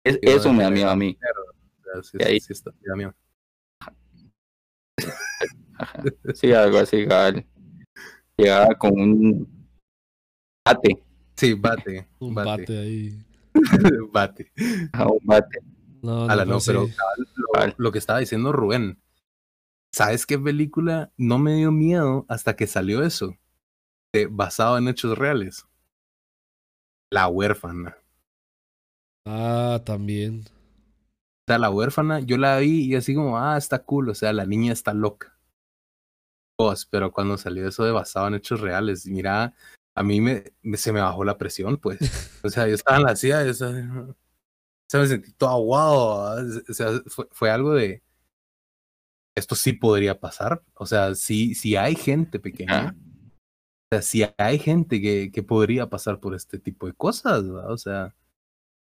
[0.05, 1.17] eso me da miedo a mí.
[2.03, 2.39] Sí, ahí...
[2.39, 3.15] sí, está, miedo.
[6.35, 7.07] sí, algo así,
[8.37, 9.67] Llegaba con un
[10.67, 11.03] bate.
[11.35, 12.07] Sí, bate.
[12.19, 13.25] Un bate, ahí.
[14.13, 14.53] bate.
[14.93, 15.61] Ah, un bate.
[16.03, 16.91] No, no, pero
[17.79, 18.99] lo, que estaba diciendo Rubén,
[19.95, 23.39] ¿Sabes qué película no me dio miedo hasta que salió eso?
[24.29, 25.69] basado en hechos reales.
[27.13, 27.97] La huérfana.
[29.25, 30.47] Ah, también.
[30.47, 34.33] O sea, la huérfana, yo la vi y así como, ah, está cool, o sea,
[34.33, 35.39] la niña está loca.
[36.57, 39.55] Pues, pero cuando salió eso de basado en hechos reales, mira,
[39.95, 40.43] a mí me,
[40.77, 42.01] se me bajó la presión, pues.
[42.43, 43.71] O sea, yo estaba en la silla, esa,
[44.89, 46.45] se me sentí todo aguado.
[46.69, 46.89] O sea,
[47.31, 48.03] fue algo de,
[49.35, 50.63] esto sí podría pasar.
[50.75, 55.89] O sea, si, si hay gente pequeña, o sea, si hay gente que, que podría
[55.89, 57.73] pasar por este tipo de cosas, ¿verdad?
[57.73, 58.15] O sea,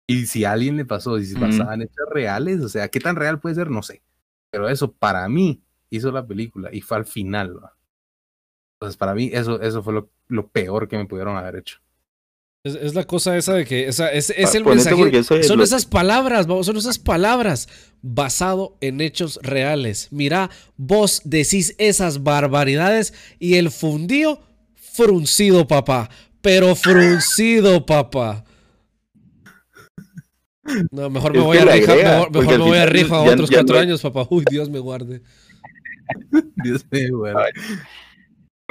[0.06, 3.16] y si a alguien le pasó, y si pasaban hechos reales, o sea, ¿qué tan
[3.16, 3.70] real puede ser?
[3.70, 4.02] No sé.
[4.50, 7.72] Pero eso para mí hizo la película y fue al final, ¿verdad?
[8.74, 11.78] Entonces, para mí, eso, eso fue lo, lo peor que me pudieron haber hecho.
[12.66, 15.22] Es, la cosa esa de que esa, es, es el mensaje.
[15.44, 17.68] Son esas palabras, son esas palabras
[18.02, 20.08] basado en hechos reales.
[20.10, 24.40] Mira, vos decís esas barbaridades y el fundío
[24.74, 26.10] fruncido, papá.
[26.40, 28.44] Pero fruncido, papá.
[30.90, 34.26] No, mejor me voy a rifar, mejor, me voy a rifar otros cuatro años, papá.
[34.28, 35.22] Uy, Dios me guarde.
[36.64, 37.52] Dios me guarde.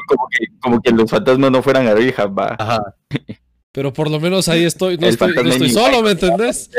[0.06, 2.58] Como que, como que los fantasmas no fueran a rifar, va.
[2.60, 2.96] Ajá.
[3.76, 6.72] Pero por lo menos ahí estoy, no, estoy, no estoy, solo, ¿me entendés?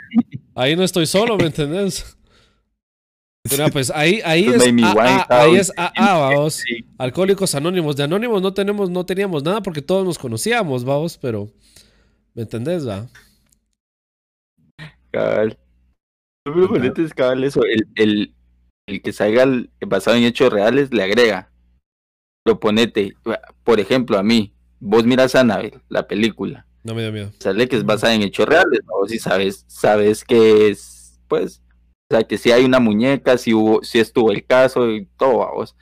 [0.54, 2.16] Ahí no estoy solo, ¿me entendés?
[3.50, 6.62] Mira, pues ahí, ahí es, ah, ah, ahí es ah, vamos.
[6.98, 7.96] Alcohólicos Anónimos.
[7.96, 11.48] De Anónimos no tenemos, no teníamos nada porque todos nos conocíamos, vamos, pero
[12.34, 13.06] ¿me entendés, va?
[15.10, 15.58] Cabal.
[16.98, 17.62] es cabal eso.
[17.64, 18.34] El, el,
[18.86, 19.46] el que salga
[19.86, 21.50] basado en hechos reales le agrega.
[22.44, 23.14] Lo ponete.
[23.62, 26.66] Por ejemplo, a mí, vos miras a Anabel, la película.
[26.82, 27.30] No me da miedo.
[27.38, 29.06] Sale que es basada en hechos reales, ¿no?
[29.06, 31.62] Si sabes, sabes que es, pues,
[32.10, 35.48] o sea, que si hay una muñeca, si hubo, si estuvo el caso y todo,
[35.54, 35.76] vos.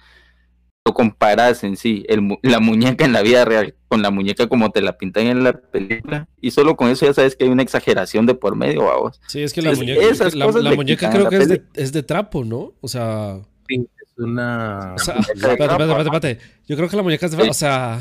[0.84, 4.70] Lo comparas en sí, el, la muñeca en la vida real con la muñeca como
[4.70, 7.62] te la pintan en la película, y solo con eso ya sabes que hay una
[7.62, 9.20] exageración de por medio, vos.
[9.26, 10.00] Sí, es que la muñeca,
[10.34, 12.74] la, muñeca creo que es de, es de, trapo, ¿no?
[12.80, 13.38] O sea.
[13.66, 14.94] Sí, es una.
[14.94, 17.48] O sea, espérate, espérate, espérate, Yo creo que la muñeca es de.
[17.48, 18.00] O sea.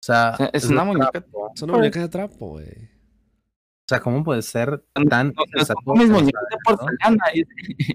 [0.00, 1.24] O sea, es, una muñeca.
[1.54, 2.68] Es una muñeca de trapo, güey.
[2.68, 5.32] O sea, ¿cómo puede ser tan...
[5.94, 7.24] mis muñecas de porcelana.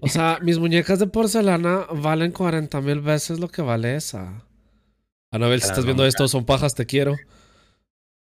[0.02, 4.46] O sea, mis muñecas de porcelana valen 40 mil veces lo que vale esa.
[5.32, 7.18] Anabel, si estás viendo esto, son pajas, te quiero.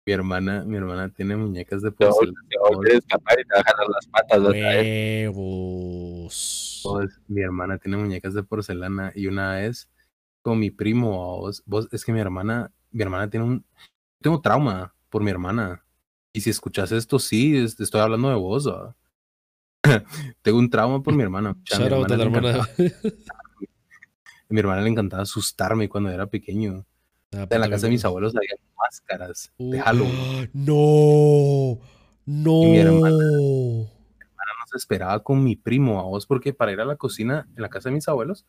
[0.05, 2.41] Mi hermana, mi hermana tiene muñecas de porcelana.
[2.49, 2.57] Te
[2.97, 4.41] escapar y te las patas.
[4.41, 6.25] Huevos.
[7.29, 9.89] Mi hermana tiene muñecas de porcelana y una vez
[10.43, 13.67] con mi primo, vos, vos, es que mi hermana, mi hermana tiene un...
[14.23, 15.85] Tengo trauma por mi hermana.
[16.33, 18.69] Y si escuchas esto, sí, estoy hablando de vos.
[20.43, 21.55] Tengo un trauma por mi hermana.
[21.79, 22.69] mi, hermana
[24.49, 26.87] mi hermana le encantaba asustarme cuando era pequeño.
[27.33, 30.51] Ah, en la casa de mis abuelos había máscaras de Halloween.
[30.55, 31.81] No,
[32.27, 32.63] no.
[32.63, 36.85] mi hermana, mi hermana nos esperaba con mi primo a vos porque para ir a
[36.85, 38.47] la cocina en la casa de mis abuelos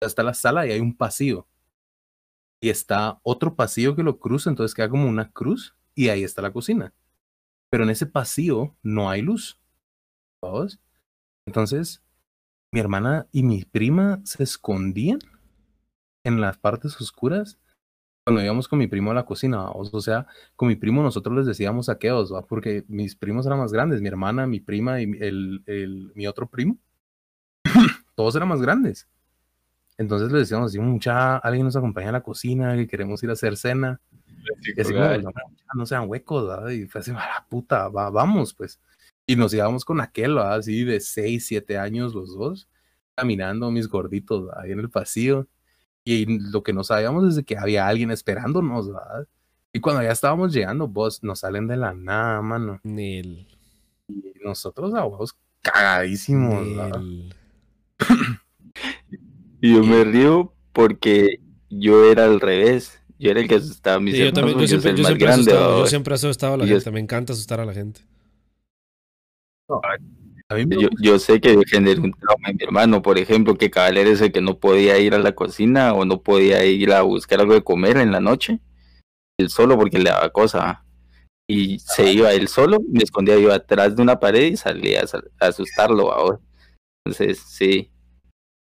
[0.00, 1.46] está la sala y hay un pasillo.
[2.64, 6.40] Y está otro pasillo que lo cruza, entonces queda como una cruz y ahí está
[6.42, 6.94] la cocina
[7.74, 9.60] pero en ese pasillo no hay luz.
[10.40, 10.78] ¿Sabes?
[11.44, 12.04] Entonces,
[12.72, 15.18] mi hermana y mi prima se escondían
[16.22, 17.58] en las partes oscuras
[18.24, 21.46] cuando íbamos con mi primo a la cocina, o sea, con mi primo nosotros les
[21.46, 22.46] decíamos saqueos, ¿va?
[22.46, 26.48] porque mis primos eran más grandes, mi hermana, mi prima y el, el, mi otro
[26.48, 26.78] primo,
[28.14, 29.08] todos eran más grandes.
[29.96, 33.34] Entonces les decíamos así, mucha, alguien nos acompaña a la cocina, que queremos ir a
[33.34, 34.00] hacer cena.
[34.76, 34.92] Y así
[35.74, 36.70] no, sean huecos, ¿verdad?
[36.70, 38.80] Y fue así, a la puta, vamos, pues.
[39.26, 40.56] Y nos íbamos con aquel, ¿verdad?
[40.56, 42.68] Así de 6, 7 años los dos,
[43.14, 45.46] caminando mis gorditos ahí en el pasillo.
[46.04, 49.26] Y lo que no sabíamos es que había alguien esperándonos, ¿verdad?
[49.72, 52.80] Y cuando ya estábamos llegando, vos, nos salen de la nada, mano.
[52.82, 53.48] Nil.
[54.08, 57.00] Y nosotros, abuelos, cagadísimos, ¿verdad?
[59.64, 63.00] Y yo me río porque yo era al revés.
[63.18, 65.86] Yo era el que asustaba a mis yo, también, yo, siempre, yo, siempre asustado, yo
[65.86, 66.90] siempre asustado a la gente.
[66.90, 68.02] Me encanta asustar a la gente.
[71.00, 74.30] yo, sé que generé un trauma en mi hermano, por ejemplo, que cada era ese
[74.30, 77.64] que no podía ir a la cocina o no podía ir a buscar algo de
[77.64, 78.60] comer en la noche,
[79.38, 80.84] él solo porque le daba cosa.
[81.48, 85.04] Y se iba él solo, me escondía yo atrás de una pared y salía
[85.40, 86.38] a, asustarlo ahora.
[87.06, 87.93] Entonces, sí,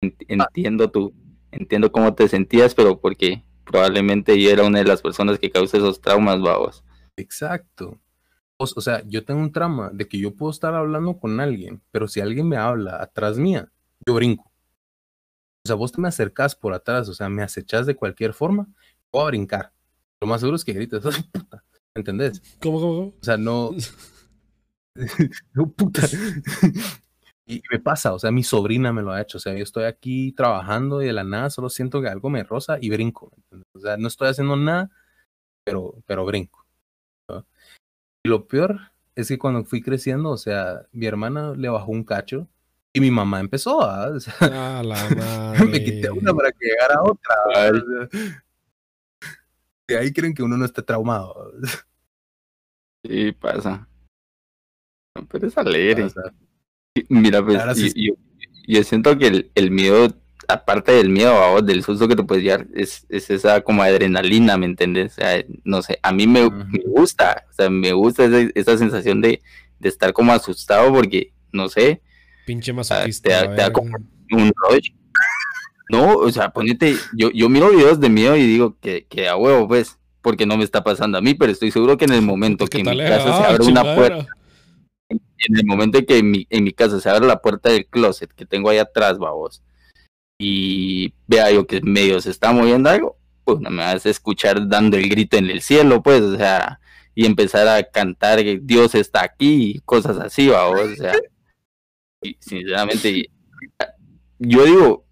[0.00, 1.14] entiendo tú,
[1.50, 5.76] entiendo cómo te sentías, pero porque probablemente yo era una de las personas que causa
[5.76, 6.84] esos traumas, vamos.
[7.16, 8.00] Exacto.
[8.56, 12.08] O, sea, yo tengo un trauma de que yo puedo estar hablando con alguien, pero
[12.08, 13.72] si alguien me habla atrás mía,
[14.06, 14.52] yo brinco.
[15.64, 18.68] O sea, vos te me acercás por atrás, o sea, me acechás de cualquier forma,
[19.10, 19.72] voy a brincar.
[20.20, 21.64] Lo más seguro es que grites, puta!
[21.94, 22.42] ¿Entendés?
[22.60, 23.08] ¿Cómo, cómo, cómo?
[23.08, 23.70] O sea, no.
[25.54, 26.02] no, puta.
[27.50, 29.38] Y me pasa, o sea, mi sobrina me lo ha hecho.
[29.38, 32.44] O sea, yo estoy aquí trabajando y de la nada solo siento que algo me
[32.44, 33.32] roza y brinco.
[33.74, 34.88] O sea, no estoy haciendo nada,
[35.64, 36.64] pero, pero brinco.
[38.24, 42.04] Y lo peor es que cuando fui creciendo, o sea, mi hermana le bajó un
[42.04, 42.46] cacho
[42.92, 44.08] y mi mamá empezó a.
[44.14, 47.34] O sea, la me quité una para que llegara otra.
[49.88, 51.52] y ahí creen que uno no esté traumado.
[53.02, 53.88] Sí, pasa.
[55.30, 56.06] Pero es alegre.
[57.08, 57.94] Mira, pues
[58.66, 60.12] yo, siento que el, miedo,
[60.48, 65.12] aparte del miedo, del susto que te puedes llevar, es, esa como adrenalina, ¿me entiendes?
[65.12, 66.44] O sea, no sé, a mí me,
[66.86, 68.24] gusta, o sea, me gusta
[68.54, 69.40] esa, sensación de,
[69.80, 72.02] estar como asustado porque, no sé.
[72.44, 73.48] Pinche masoquista.
[73.48, 73.96] Te, da, como
[74.32, 74.90] un rush.
[75.90, 79.36] No, o sea, ponete, yo, yo miro videos de miedo y digo que, que a
[79.36, 82.22] huevo, pues, porque no me está pasando a mí, pero estoy seguro que en el
[82.22, 84.26] momento que, en mi casa se abre una puerta
[85.48, 87.86] en el momento en que en mi, en mi casa se abre la puerta del
[87.86, 89.62] closet que tengo ahí atrás, babos,
[90.38, 94.68] y vea yo que medio se está moviendo algo, pues no me vas a escuchar
[94.68, 96.80] dando el grito en el cielo, pues, o sea,
[97.14, 101.14] y empezar a cantar que Dios está aquí y cosas así, babos, o sea,
[102.22, 103.30] y sinceramente,
[104.38, 105.06] yo digo,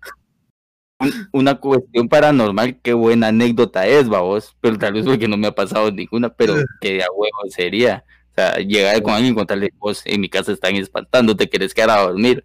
[1.32, 5.54] una cuestión paranormal, qué buena anécdota es, vos, pero tal vez porque no me ha
[5.54, 8.04] pasado ninguna, pero qué a huevo sería.
[8.38, 11.90] Sea, llegar con alguien y contarle, vos en mi casa están espantando, te querés quedar
[11.90, 12.44] a dormir.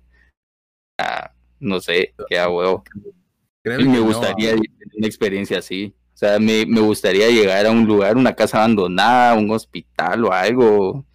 [0.98, 2.84] Ah, no sé, qué a huevo.
[3.64, 5.94] Y me gustaría tener una experiencia así.
[6.16, 10.34] O sea, me, me gustaría llegar a un lugar, una casa abandonada, un hospital o
[10.34, 11.06] algo,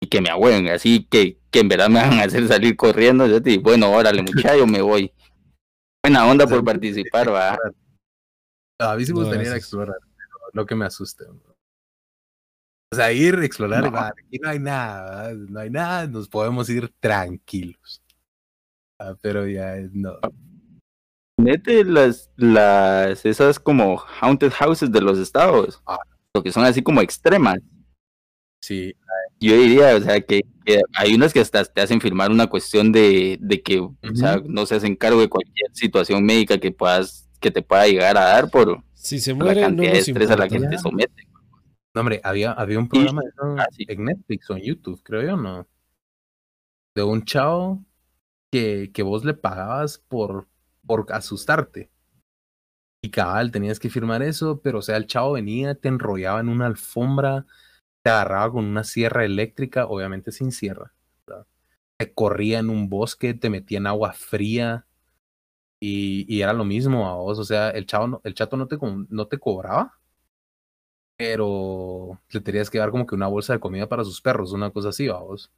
[0.00, 3.28] y que me ahueven, así que, que en verdad me van a hacer salir corriendo.
[3.28, 5.12] Yo te digo, bueno, órale, muchacho, me voy.
[6.02, 7.56] Buena onda por participar, va.
[8.80, 9.98] A mí sí me gustaría explorar,
[10.52, 11.26] no que me asuste.
[12.92, 18.02] O sea, ir explorar, aquí no hay nada, no hay nada, nos podemos ir tranquilos.
[18.98, 20.18] Ah, pero ya no.
[21.36, 26.00] Mete las, las, esas como haunted houses de los estados, ah.
[26.34, 27.60] lo que son así como extremas.
[28.60, 28.94] Sí.
[29.38, 30.42] Yo diría, o sea, que,
[30.94, 34.66] hay unas que hasta te hacen firmar una cuestión de, de que, o sea, no
[34.66, 38.50] se hacen cargo de cualquier situación médica que puedas, que te pueda llegar a dar
[38.50, 41.29] por, si se muere, la cantidad de estrés a la que te somete.
[41.94, 43.22] No, hombre, había, había un programa
[43.58, 45.66] ah, en Netflix o en YouTube, creo yo, ¿no?
[46.94, 47.84] De un chavo
[48.52, 50.48] que, que vos le pagabas por,
[50.86, 51.90] por asustarte.
[53.02, 56.48] Y cabal, tenías que firmar eso, pero o sea, el chavo venía, te enrollaba en
[56.48, 57.46] una alfombra,
[58.02, 60.92] te agarraba con una sierra eléctrica, obviamente sin sierra.
[61.98, 64.86] Te corría en un bosque, te metía en agua fría
[65.80, 67.38] y, y era lo mismo a vos.
[67.38, 69.99] O sea, el, chavo el chato no te, no te cobraba,
[71.20, 74.70] pero le tenías que dar como que una bolsa de comida para sus perros, una
[74.70, 75.50] cosa así, a vos.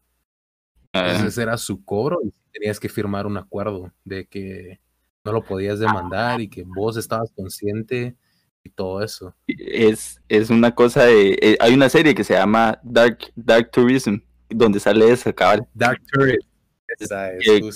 [0.93, 4.81] Entonces era su cobro y tenías que firmar un acuerdo de que
[5.25, 8.17] no lo podías demandar y que vos estabas consciente
[8.65, 9.37] y todo eso.
[9.47, 11.39] Es, es una cosa de...
[11.41, 14.17] Eh, hay una serie que se llama Dark, Dark Tourism,
[14.49, 15.69] donde sale esa cabal.
[15.75, 16.45] Dark Tourism.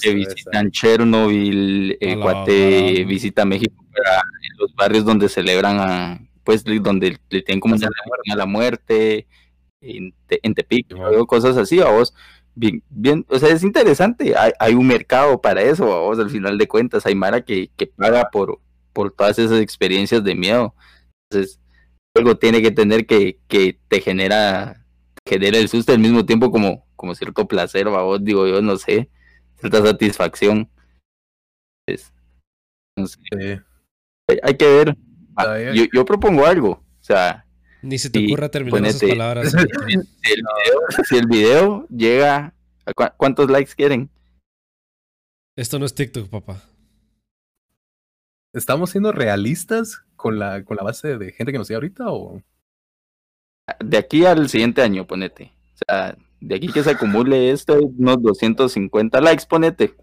[0.02, 4.22] que, visitan Chernobyl, el cuate visita México para
[4.58, 9.26] los barrios donde celebran a, pues donde le tienen como a la muerte,
[9.80, 10.94] en, en Tepic,
[11.26, 12.14] cosas así, a vos.
[12.54, 16.30] Bien, bien, o sea, es interesante, hay, hay un mercado para eso, a vos, al
[16.30, 18.60] final de cuentas, hay Mara que, que paga por,
[18.94, 20.74] por todas esas experiencias de miedo.
[21.28, 21.60] Entonces,
[22.14, 24.86] algo tiene que tener que, que te genera,
[25.28, 29.10] genera el susto al mismo tiempo como, como cierto placer, vos, digo yo, no sé,
[29.58, 30.70] cierta satisfacción.
[32.96, 33.62] no sé.
[34.42, 34.96] Hay que ver.
[35.36, 37.46] Ah, yo, yo, propongo algo, o sea.
[37.82, 39.54] Ni se te ocurra terminar esas palabras.
[41.08, 44.10] Si el, video, llega, a ¿cuántos likes quieren?
[45.56, 46.62] Esto no es TikTok, papá.
[48.52, 52.42] ¿Estamos siendo realistas con la, con la base de gente que nos sigue ahorita o...?
[53.80, 55.52] De aquí al siguiente año, ponete.
[55.74, 59.94] O sea, de aquí que se acumule esto, unos 250 likes, ponete.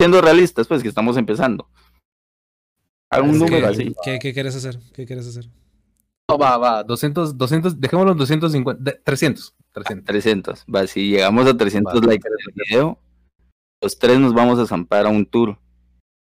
[0.00, 1.68] Siendo realistas, pues que estamos empezando.
[3.12, 3.94] Algún número así.
[4.02, 4.78] ¿Qué, ¿Qué, quieres hacer?
[4.94, 5.46] ¿Qué quieres hacer?
[6.30, 10.06] No, va, va, 200, 200, dejémoslo en 250, 300, 300.
[10.06, 12.98] 300, va, si llegamos a 300 likes en el video,
[13.82, 15.58] los tres nos vamos a zampar a un tour.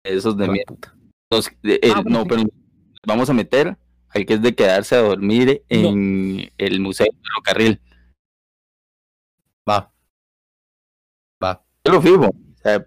[0.04, 0.76] Esos de mierda.
[1.64, 2.44] Eh, ah, no, pero
[3.06, 3.78] vamos a meter
[4.10, 7.82] al que es de quedarse a dormir en el Museo de Ferrocarril.
[9.70, 9.94] Va.
[11.44, 11.64] Va.
[11.86, 12.36] Yo lo firmo.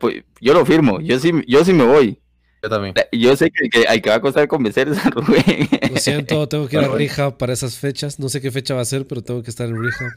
[0.01, 1.01] Pues, yo lo firmo.
[1.01, 2.21] Yo sí, yo sí me voy.
[2.65, 2.95] Yo también.
[3.13, 5.69] Yo sé que, que, que va a costar convencer es a Rubén.
[5.91, 8.19] Lo siento, tengo que ir a Rehab para esas fechas.
[8.19, 10.13] No sé qué fecha va a ser, pero tengo que estar en Rehab.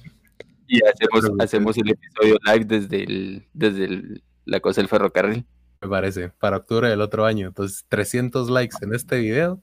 [0.66, 5.46] Y hacemos, hacemos el episodio live desde el, desde la cosa del ferrocarril
[5.82, 7.48] me parece, para octubre del otro año.
[7.48, 9.62] Entonces, 300 likes en este video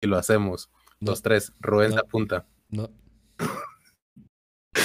[0.00, 0.70] y lo hacemos.
[1.00, 2.44] Los tres, Rubén se apunta.
[2.68, 2.90] No.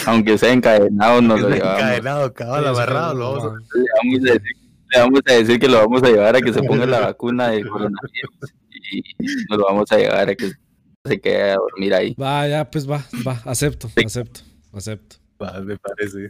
[0.06, 1.80] Aunque sea encadenado, no lo llevamos.
[1.80, 3.78] Encadenado, cabal, amarrado, lo vamos, a...
[3.78, 4.58] le, vamos a decir,
[5.60, 8.54] que lo vamos a llevar a que se ponga la vacuna de coronavirus
[8.92, 9.04] y
[9.50, 10.52] nos lo vamos a llevar a que
[11.04, 12.14] se quede a dormir ahí.
[12.14, 14.42] Va, ya, pues va, va, acepto, acepto,
[14.74, 15.16] acepto.
[15.42, 16.30] Va, me parece.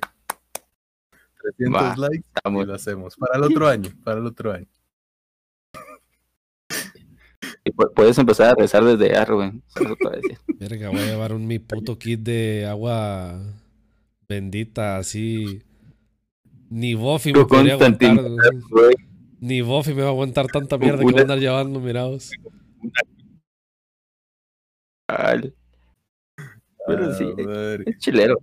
[1.41, 3.15] 300 likes y lo hacemos.
[3.15, 4.67] Para el otro año, para el otro año.
[7.95, 9.63] puedes empezar a rezar desde ya, Rubén.
[10.59, 13.41] Verga, voy a llevar un mi puto kit de agua
[14.27, 15.63] bendita, así.
[16.71, 18.17] Ni Buffy me podría aguantar.
[19.41, 22.31] Ni Buffy me va a aguantar tanta mierda que voy a andar llevando, mirados.
[26.87, 27.25] Pero sí,
[27.85, 28.37] es chilero.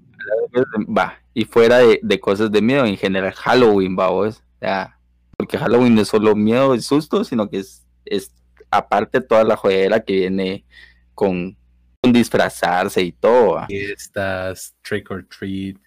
[0.94, 4.42] Va, y fuera de, cosas de miedo, en general Halloween, va, vos.
[4.60, 5.00] Ya,
[5.38, 8.34] porque Halloween no es solo miedo y susto, sino que es, es
[8.70, 10.66] aparte toda la jodera que viene
[11.14, 11.56] con,
[12.02, 13.64] disfrazarse y todo.
[13.68, 15.78] Fiestas, trick or treat,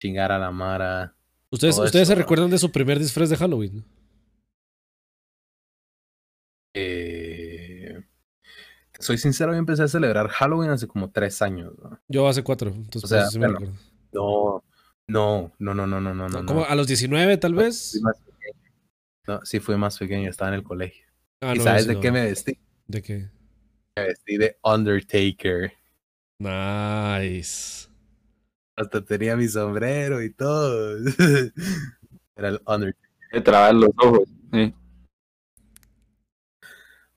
[0.00, 1.15] chingar a la mara.
[1.56, 3.82] ¿Ustedes, ¿ustedes se recuerdan de su primer disfraz de Halloween?
[6.74, 7.98] Eh,
[8.98, 11.72] soy sincero, yo empecé a celebrar Halloween hace como tres años.
[12.08, 13.72] Yo hace cuatro, entonces O sea, pues, sí me recuerdo.
[14.12, 14.62] No,
[15.08, 16.44] no, no, no, no, no, no, no.
[16.44, 16.60] ¿Cómo?
[16.60, 16.66] no.
[16.66, 17.98] ¿A los 19 tal vez?
[19.26, 21.06] No, sí fui más pequeño, estaba en el colegio.
[21.40, 22.00] Ah, ¿Y no, sabes de no.
[22.00, 22.58] qué me vestí?
[22.86, 23.30] ¿De qué?
[23.96, 25.72] Me vestí de Undertaker.
[26.38, 27.85] Nice.
[28.76, 30.98] Hasta tenía mi sombrero y todo.
[32.36, 33.10] Era el Undertaker.
[33.32, 34.28] De trabar los ojos.
[34.52, 34.74] sí.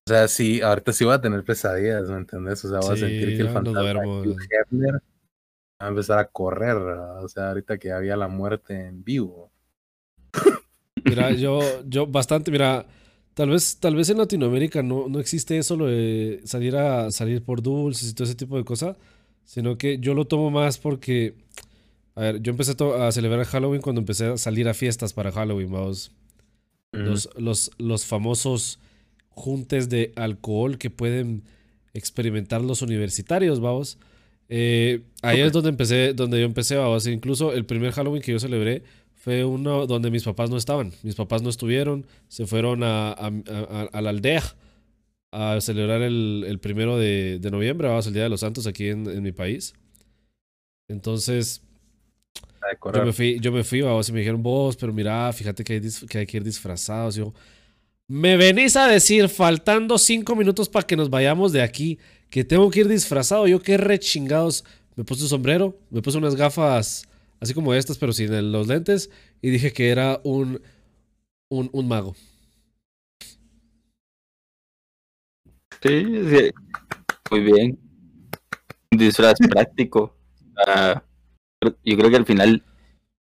[0.09, 2.65] O sea, sí, ahorita sí voy a tener pesadillas, ¿me entendés?
[2.65, 6.77] O sea, voy a sentir que el fantasma de Hefner va a empezar a correr.
[6.77, 9.51] O sea, ahorita que había la muerte en vivo.
[11.03, 12.87] Mira, yo, yo bastante, mira,
[13.35, 17.43] tal vez, tal vez en Latinoamérica no, no existe eso lo de salir a salir
[17.43, 18.97] por dulces y todo ese tipo de cosas,
[19.49, 21.33] sino que yo lo tomo más porque,
[22.13, 25.71] a ver, yo empecé a, celebrar Halloween cuando empecé a salir a fiestas para Halloween,
[25.71, 26.11] vamos.
[26.91, 28.77] Los, los, los famosos
[29.29, 31.41] juntes de alcohol que pueden
[31.95, 33.97] experimentar los universitarios, vamos.
[34.49, 37.07] Eh, ahí es donde empecé, donde yo empecé, vamos.
[37.07, 38.83] Incluso el primer Halloween que yo celebré
[39.15, 40.93] fue uno donde mis papás no estaban.
[41.01, 44.43] Mis papás no estuvieron, se fueron a, a- a- a la aldea
[45.31, 48.87] a celebrar el, el primero de, de noviembre, vamos, el Día de los Santos aquí
[48.89, 49.73] en, en mi país.
[50.87, 51.61] Entonces,
[52.93, 55.73] yo me fui, yo me fui, vamos, y me dijeron, vos, pero mira, fíjate que
[55.73, 57.15] hay, que hay que ir disfrazados.
[57.15, 57.33] Y yo,
[58.07, 61.99] me venís a decir, faltando cinco minutos para que nos vayamos de aquí,
[62.29, 63.47] que tengo que ir disfrazado.
[63.47, 64.65] Yo qué re chingados.
[64.95, 67.07] Me puse un sombrero, me puse unas gafas
[67.39, 69.09] así como estas, pero sin los lentes,
[69.41, 70.61] y dije que era un,
[71.49, 72.15] un, un mago.
[75.81, 76.51] Sí, sí.
[77.31, 77.79] Muy bien.
[78.91, 80.15] Un disfraz práctico.
[80.67, 81.03] Ah,
[81.61, 82.63] yo creo que al final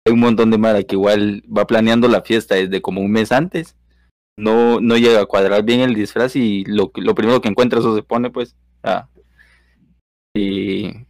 [0.06, 3.32] hay un montón de mara que igual va planeando la fiesta desde como un mes
[3.32, 3.76] antes.
[4.36, 7.94] No, no llega a cuadrar bien el disfraz y lo, lo primero que encuentra eso
[7.94, 8.56] se pone, pues.
[8.82, 9.08] Ah.
[10.36, 11.06] Y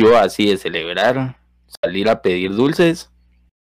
[0.00, 1.38] yo así de celebrar,
[1.82, 3.10] salir a pedir dulces.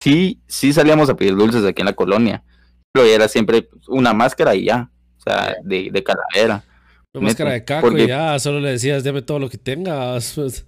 [0.02, 2.44] Sí, sí salíamos a pedir dulces aquí en la colonia.
[2.92, 4.90] Pero era siempre una máscara y ya.
[5.18, 6.64] O sea, de, de calavera.
[7.12, 10.36] Una máscara de caco porque- y ya, solo le decías, deme todo lo que tengas.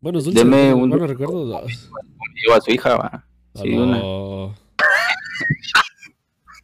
[0.00, 1.70] Buenos dulces, Deme un- buenos recuerdos.
[2.34, 3.24] Digo a su hija, va.
[3.54, 3.98] Sí, una.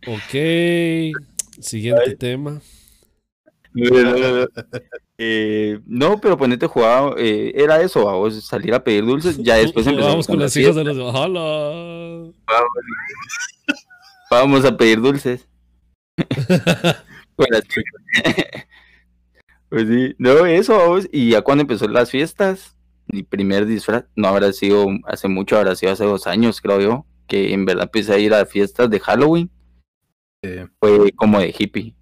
[0.06, 0.32] Ok.
[1.60, 2.60] Siguiente tema.
[5.20, 9.84] Eh, no, pero ponete jugado, eh, era eso, vamos, salir a pedir dulces, ya después
[9.84, 11.12] empezamos Vamos con la las hijas de los.
[11.12, 12.32] ¡Hala!
[14.30, 15.48] Vamos a pedir dulces.
[16.16, 18.64] Con chicas.
[19.68, 24.52] Pues sí, no, eso, y ya cuando empezó las fiestas, mi primer disfraz, no habrá
[24.52, 28.18] sido hace mucho, habrá sido hace dos años, creo yo, que en verdad empecé a
[28.18, 29.50] ir a fiestas de Halloween,
[30.42, 31.94] Eh, fue como de hippie.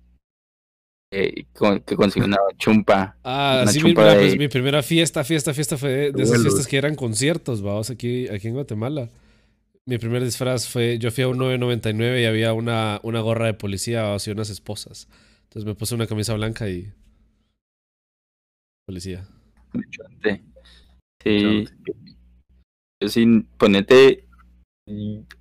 [1.11, 3.17] Eh, con- que conseguí una chumpa.
[3.25, 6.13] Ah, Una sí, mi, chumpa mira, de- pues mi primera fiesta, fiesta, fiesta fue de,
[6.13, 9.09] de esas fiestas que eran conciertos, vamos, aquí, aquí en Guatemala.
[9.87, 13.55] Mi primer disfraz fue, yo fui a un 999 y había una, una gorra de
[13.55, 15.09] policía, vamos, y unas esposas.
[15.45, 16.93] Entonces me puse una camisa blanca y...
[18.87, 19.27] Policía.
[19.91, 20.43] Chonte.
[21.23, 21.67] Sí.
[23.03, 24.27] Yo sí, ponete.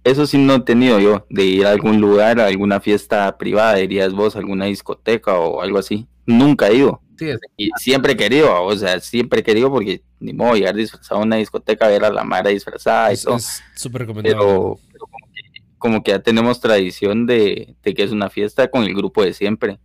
[0.04, 3.76] Eso sí no he tenido yo, de ir a algún lugar, a alguna fiesta privada,
[3.76, 6.08] dirías vos, alguna discoteca o algo así.
[6.26, 7.02] Nunca he ido.
[7.20, 11.22] sí, Y siempre he querido, o sea, siempre he querido porque ni modo llegar disfrazado
[11.22, 13.36] a una discoteca, ver a la Mara disfrazada y todo.
[13.36, 14.36] es súper recomendable.
[14.36, 15.42] Pero, pero como, que,
[15.78, 19.34] como que ya tenemos tradición de, de que es una fiesta con el grupo de
[19.34, 19.80] siempre.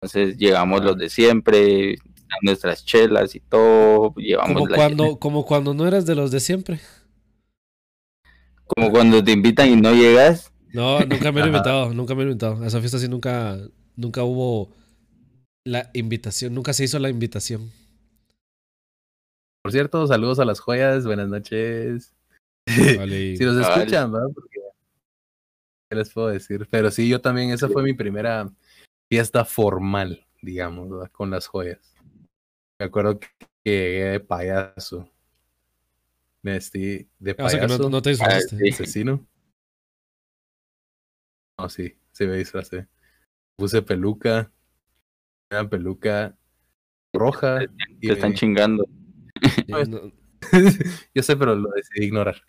[0.00, 0.84] Entonces llegamos Ah.
[0.84, 1.96] los de siempre,
[2.42, 6.40] nuestras chelas y todo, llevamos Como la cuando, como cuando no eras de los de
[6.40, 6.80] siempre.
[8.66, 10.52] Como cuando te invitan y no llegas.
[10.72, 11.48] No, nunca me Ajá.
[11.48, 12.62] invitado, nunca me han invitado.
[12.62, 13.58] A esa fiesta sí nunca,
[13.96, 14.70] nunca hubo
[15.64, 17.70] la invitación, nunca se hizo la invitación.
[19.62, 22.14] Por cierto, saludos a las joyas, buenas noches.
[22.96, 23.36] Vale.
[23.36, 23.82] Si nos Vale.
[23.84, 24.28] escuchan, ¿verdad?
[24.34, 24.60] Porque,
[25.90, 26.66] ¿qué les puedo decir?
[26.70, 28.50] Pero sí, yo también, esa fue mi primera
[29.10, 31.10] fiesta formal, digamos, ¿verdad?
[31.12, 31.91] con las joyas.
[32.82, 33.28] Me acuerdo que
[33.62, 35.08] llegué de payaso.
[36.42, 38.56] Me vestí de O sea que payaso, no, no te disfrazaste.
[38.56, 38.68] Ah, sí.
[38.70, 39.24] asesino.
[41.56, 42.88] No, sí, sí me disfracé.
[43.54, 44.50] Puse peluca,
[45.52, 46.36] una peluca
[47.12, 47.60] roja.
[48.00, 48.84] y Te están me- chingando.
[49.68, 50.12] No,
[51.14, 52.42] yo sé, pero lo decidí ignorar.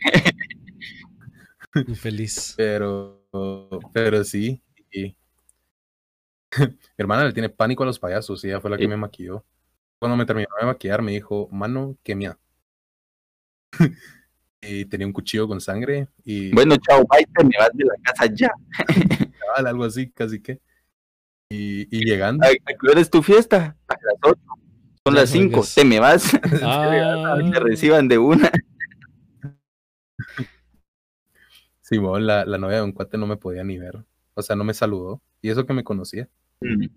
[1.85, 2.55] infeliz.
[2.57, 3.23] Pero,
[3.93, 4.63] pero sí.
[4.91, 5.15] y-
[6.57, 8.87] Mi hermana le tiene pánico a los payasos y ella fue la que Sí.
[8.87, 9.45] me maquilló.
[10.03, 12.37] Cuando me terminó de maquillar me dijo, mano, qué miedo.
[14.61, 17.93] y tenía un cuchillo con sangre y Bueno, chao, bye, te me vas de la
[18.03, 18.51] casa ya.
[19.65, 20.59] algo así, casi que.
[21.49, 22.45] Y, y llegando.
[22.45, 23.77] ¿A, qué hora es tu fiesta?
[23.87, 24.41] A las 8.
[25.05, 25.63] Son las 5.
[25.73, 26.33] Te me vas.
[26.61, 27.37] Ah.
[27.53, 28.51] te reciban de una.
[31.79, 34.03] Simón, la, la novia de un cuate no me podía ni ver.
[34.33, 35.21] O sea, no me saludó.
[35.41, 36.27] Y eso que me conocía.
[36.59, 36.87] Mm.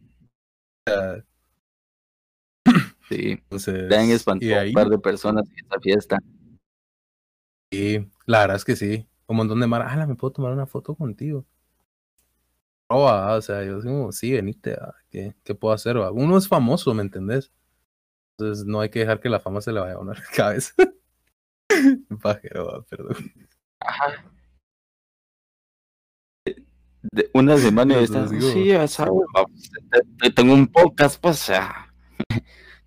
[3.09, 3.33] Sí.
[3.33, 6.19] Entonces, Te han espantado un par de personas en esta fiesta.
[7.71, 9.07] Sí, la verdad es que sí.
[9.27, 11.45] Un montón de mar, ah, me puedo tomar una foto contigo.
[12.89, 15.97] o sea, yo digo, sí, venite, ah, ¿qué, ¿qué, puedo hacer?
[15.97, 17.53] Uno es famoso, ¿me entendés?
[18.39, 20.75] Entonces no hay que dejar que la fama se le vaya a una cabeza.
[22.23, 23.17] Pajero, perdón.
[23.81, 24.37] Ajá
[27.33, 29.13] una semana y estás, sí, ya sabes,
[30.35, 31.93] tengo un podcast, pues, sea,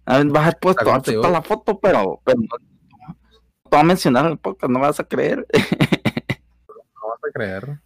[0.10, 2.58] vas a puesto toda la foto, pero, pero no,
[3.70, 5.46] te va a mencionar el podcast, no vas a creer.
[6.68, 7.80] no vas a creer.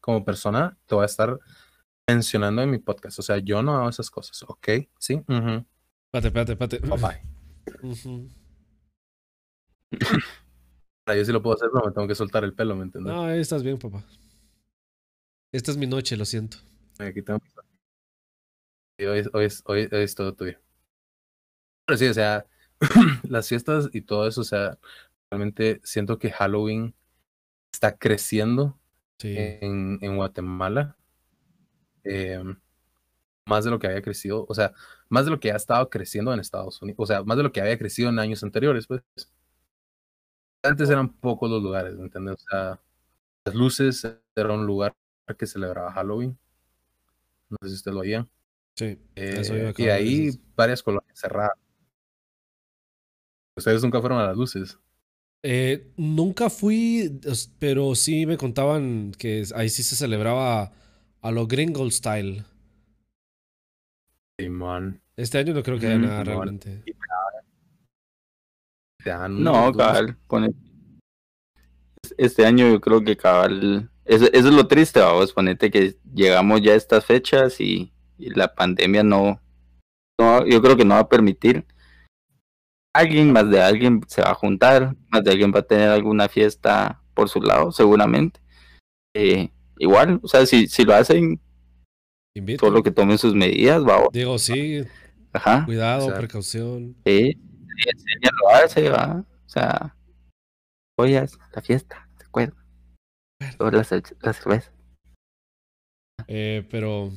[0.00, 1.38] Como persona, te voy a estar
[2.06, 3.18] mencionando en mi podcast.
[3.18, 4.68] O sea, yo no hago esas cosas, ¿ok?
[4.98, 5.22] Sí.
[5.28, 5.64] Uh
[6.12, 6.78] Espérate, espérate, espérate.
[6.86, 7.20] Bye bye.
[11.16, 13.12] Yo sí lo puedo hacer, pero me tengo que soltar el pelo, ¿me entiendes?
[13.12, 14.04] No, estás bien, papá.
[15.52, 16.58] Esta es mi noche, lo siento.
[16.98, 17.40] Aquí tengo...
[19.04, 20.58] hoy, hoy, hoy, es todo tuyo.
[21.86, 22.46] Pero sí, o sea,
[23.28, 24.78] las fiestas y todo eso, o sea,
[25.30, 26.94] realmente siento que Halloween
[27.72, 28.78] está creciendo
[29.20, 30.96] en, en, Guatemala.
[32.04, 32.56] Em,
[33.46, 34.72] más de lo que había crecido, o sea,
[35.08, 37.52] más de lo que ha estado creciendo en Estados Unidos, o sea, más de lo
[37.52, 39.02] que había crecido en años anteriores, pues
[40.62, 42.36] antes eran pocos los lugares, ¿me entiendes?
[42.36, 42.80] O sea,
[43.44, 44.94] las luces era un lugar
[45.36, 46.38] que celebraba Halloween.
[47.50, 48.26] No sé si usted lo oía.
[48.76, 48.98] Sí.
[49.16, 51.58] Eh, y ahí varias colonias cerradas.
[53.56, 54.78] ¿Ustedes nunca fueron a las luces?
[55.42, 57.20] Eh, nunca fui,
[57.58, 60.72] pero sí me contaban que ahí sí se celebraba
[61.20, 62.44] a lo gringo style.
[64.38, 65.00] Sí, man.
[65.16, 66.82] Este año no creo que haya nada realmente.
[69.28, 70.16] No, cabal,
[72.16, 73.90] Este año yo creo que cabal.
[74.04, 77.91] Eso, es lo triste, vamos, ponete que llegamos ya a estas fechas y,
[78.30, 79.40] la pandemia no,
[80.20, 80.46] no.
[80.46, 81.64] Yo creo que no va a permitir.
[82.94, 86.28] Alguien más de alguien se va a juntar, más de alguien va a tener alguna
[86.28, 88.40] fiesta por su lado, seguramente.
[89.14, 91.40] Eh, igual, o sea, si, si lo hacen,
[92.34, 92.70] Invito.
[92.70, 94.06] lo que tomen sus medidas, va.
[94.12, 94.84] Digo, sí.
[95.32, 95.64] Ajá.
[95.64, 96.96] Cuidado, precaución.
[97.06, 97.40] Sí
[97.86, 99.24] ella lo hace, ¿va?
[99.46, 99.96] O sea,
[100.98, 102.56] ollas, la fiesta, ¿te acuerdas?
[103.58, 104.72] Sobre la, la cerveza.
[106.28, 107.10] Eh, pero.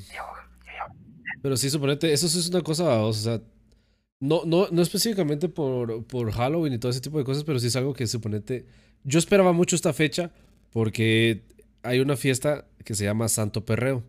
[1.46, 3.40] Pero sí, suponete, eso es una cosa, o sea,
[4.20, 7.68] no, no, no específicamente por, por Halloween y todo ese tipo de cosas, pero sí
[7.68, 8.66] es algo que suponete.
[9.04, 10.32] Yo esperaba mucho esta fecha
[10.72, 11.44] porque
[11.84, 14.02] hay una fiesta que se llama Santo Perreo.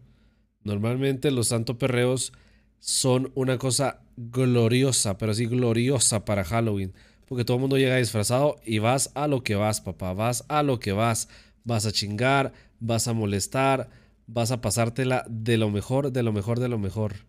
[0.65, 2.33] Normalmente los Santo Perreos
[2.79, 6.95] son una cosa gloriosa, pero sí gloriosa para Halloween.
[7.27, 10.15] Porque todo el mundo llega disfrazado y vas a lo que vas, papá.
[10.15, 11.29] Vas a lo que vas.
[11.65, 13.91] Vas a chingar, vas a molestar,
[14.27, 17.26] vas a pasártela de lo mejor, de lo mejor, de lo mejor.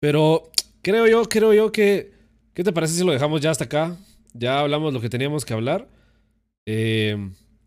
[0.00, 0.50] Pero
[0.82, 2.12] creo yo, creo yo que...
[2.54, 3.96] ¿Qué te parece si lo dejamos ya hasta acá?
[4.34, 5.88] Ya hablamos lo que teníamos que hablar.
[6.66, 7.16] Eh,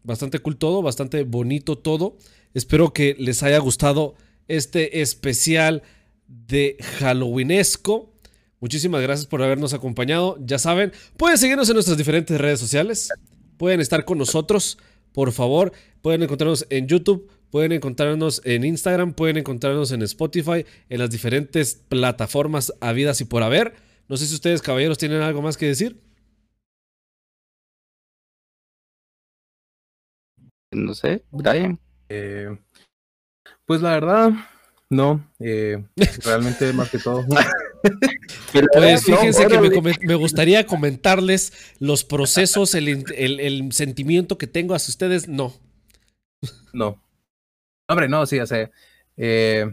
[0.06, 2.18] Bastante cool todo, bastante bonito todo.
[2.54, 4.14] Espero que les haya gustado
[4.48, 5.82] este especial
[6.28, 8.14] de Halloweenesco.
[8.60, 10.38] Muchísimas gracias por habernos acompañado.
[10.46, 13.10] Ya saben, pueden seguirnos en nuestras diferentes redes sociales.
[13.58, 14.78] Pueden estar con nosotros,
[15.12, 15.72] por favor.
[16.04, 21.76] Pueden encontrarnos en YouTube, pueden encontrarnos en Instagram, pueden encontrarnos en Spotify, en las diferentes
[21.88, 23.76] plataformas habidas y por haber.
[24.08, 26.00] No sé si ustedes, caballeros, tienen algo más que decir.
[30.72, 31.80] No sé, Brian.
[32.10, 32.58] Eh,
[33.66, 34.32] pues la verdad,
[34.90, 35.28] no.
[35.40, 35.84] Eh,
[36.24, 37.26] realmente más que todo.
[38.74, 39.60] pues fíjense que
[40.06, 45.28] me, gustaría comentarles los procesos, el, sentimiento que tengo hacia ustedes.
[45.28, 45.54] No.
[46.74, 47.02] No.
[47.88, 48.70] Hombre, no, sí, o sea,
[49.18, 49.66] eh,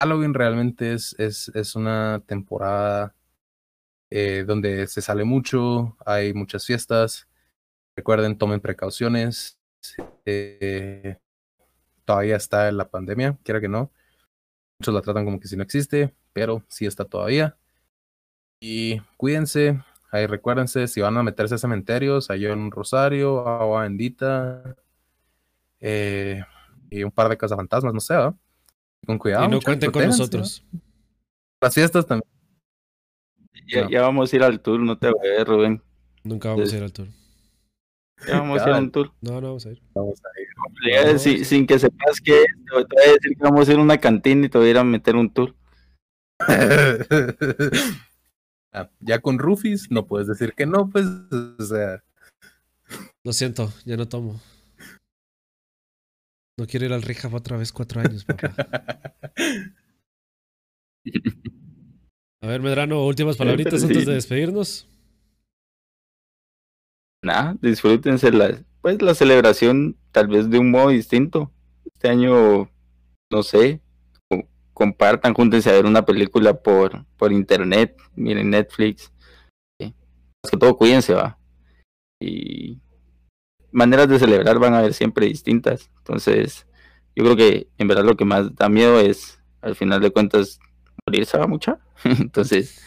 [0.00, 3.14] Halloween realmente es, es, es una temporada
[4.10, 7.28] donde se sale mucho, hay muchas fiestas.
[7.94, 9.58] Recuerden, tomen precauciones.
[10.24, 11.16] Eh,
[12.04, 13.92] todavía está la pandemia, quiera que no.
[14.78, 17.56] Muchos la tratan como que si no existe, pero sí está todavía.
[18.60, 24.76] Y cuídense, ahí recuérdense, si van a meterse a cementerios, hay un rosario, agua bendita,
[25.80, 26.42] eh,
[26.90, 28.14] y un par de casas fantasmas, no sé,
[29.06, 29.46] con cuidado.
[29.46, 30.64] Y no cuenten con nosotros.
[31.60, 32.28] Las fiestas también.
[33.66, 35.82] Ya, vamos a ir al tour, no te voy a ver, Rubén.
[36.24, 37.08] Nunca vamos a ir al tour.
[38.28, 39.12] vamos a ir a un tour.
[39.20, 39.82] No, no vamos a ir.
[39.94, 41.44] Vamos a ir.
[41.44, 44.46] sin que sepas que te voy a decir que vamos a ir a una cantina
[44.46, 45.54] y te voy a ir a meter un tour.
[48.72, 51.04] Ah, ya con Rufis no puedes decir que no, pues,
[51.58, 52.04] o sea.
[53.24, 54.40] Lo siento, ya no tomo.
[56.60, 58.54] No quiero ir al Rehab otra vez cuatro años, papá.
[62.42, 64.86] A ver, Medrano, últimas palabritas antes de despedirnos.
[67.24, 71.50] Nada, disfrútense la, pues la celebración tal vez de un modo distinto.
[71.86, 72.70] Este año,
[73.32, 73.80] no sé,
[74.74, 79.10] compartan, júntense a ver una película por, por internet, miren Netflix.
[79.80, 81.38] Más que todo, cuídense, va.
[82.20, 82.82] Y
[83.72, 85.90] maneras de celebrar van a haber siempre distintas.
[85.98, 86.66] Entonces,
[87.14, 90.58] yo creo que en verdad lo que más da miedo es, al final de cuentas,
[91.06, 91.78] morirse va mucha.
[92.04, 92.82] Entonces,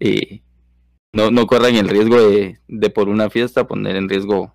[0.00, 0.42] eh,
[1.12, 4.54] no, no corran el riesgo de, de, por una fiesta poner en riesgo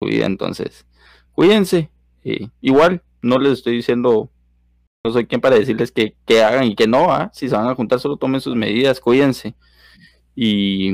[0.00, 0.26] su vida.
[0.26, 0.86] Entonces,
[1.32, 1.90] cuídense.
[2.24, 4.30] Eh, igual, no les estoy diciendo
[5.04, 7.30] no soy quien para decirles que, hagan y que no, ¿ah?
[7.34, 9.54] si se van a juntar solo tomen sus medidas, cuídense.
[10.34, 10.90] Y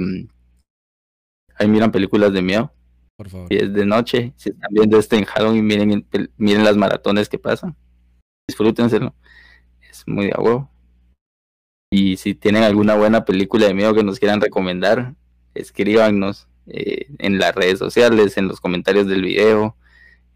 [1.57, 2.73] ahí miran películas de miedo.
[3.21, 3.49] Por favor.
[3.51, 6.07] Si es de noche, si están viendo este en Halloween, miren,
[6.39, 7.77] miren las maratones que pasan.
[8.49, 9.15] Disfrútenselo.
[9.91, 10.71] Es muy de huevo.
[11.91, 15.17] Y si tienen alguna buena película de miedo que nos quieran recomendar,
[15.53, 19.77] escríbanos eh, en las redes sociales, en los comentarios del video.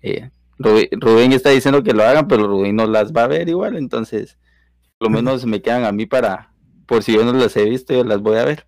[0.02, 0.28] Eh,
[0.58, 4.36] Rubén está diciendo que lo hagan, pero Rubén no las va a ver igual, entonces
[4.98, 6.52] por lo menos me quedan a mí para,
[6.84, 8.66] por si yo no las he visto, yo las voy a ver.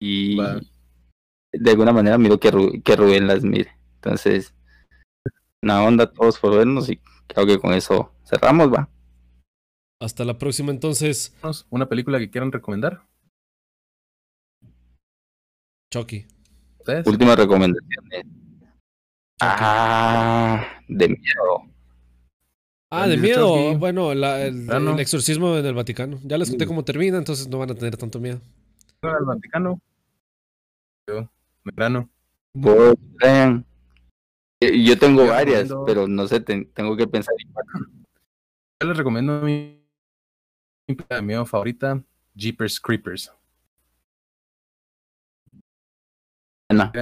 [0.00, 0.36] Y
[1.58, 3.76] de alguna manera miro que, que Rubén las mire.
[3.96, 4.54] Entonces,
[5.62, 8.88] una onda todos por vernos y creo que con eso cerramos, va.
[10.00, 11.34] Hasta la próxima entonces.
[11.70, 13.02] ¿Una película que quieran recomendar?
[15.90, 16.26] Chucky.
[17.06, 18.04] Última recomendación.
[19.40, 21.74] Ah, de miedo.
[22.90, 23.78] Ah, de miedo.
[23.78, 24.22] Bueno, el,
[24.98, 26.20] exorcismo en el Vaticano.
[26.24, 28.40] Ya les conté cómo termina, entonces no van a tener tanto miedo.
[29.02, 29.80] El Vaticano.
[31.08, 31.28] Yo,
[31.64, 32.08] verano.
[34.60, 37.34] Yo tengo varias, pero no sé, tengo que pensar.
[38.80, 39.84] Yo les recomiendo mi,
[40.88, 42.02] mi miedo favorita,
[42.34, 43.32] Jeepers Creepers.
[46.70, 46.92] No.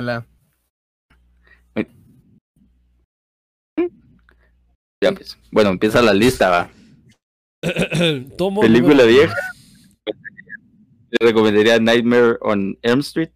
[5.03, 5.37] Ya pues.
[5.51, 6.71] Bueno, empieza la lista, va.
[8.61, 9.35] Película vieja.
[11.11, 13.31] Le recomendaría Nightmare on Elm Street.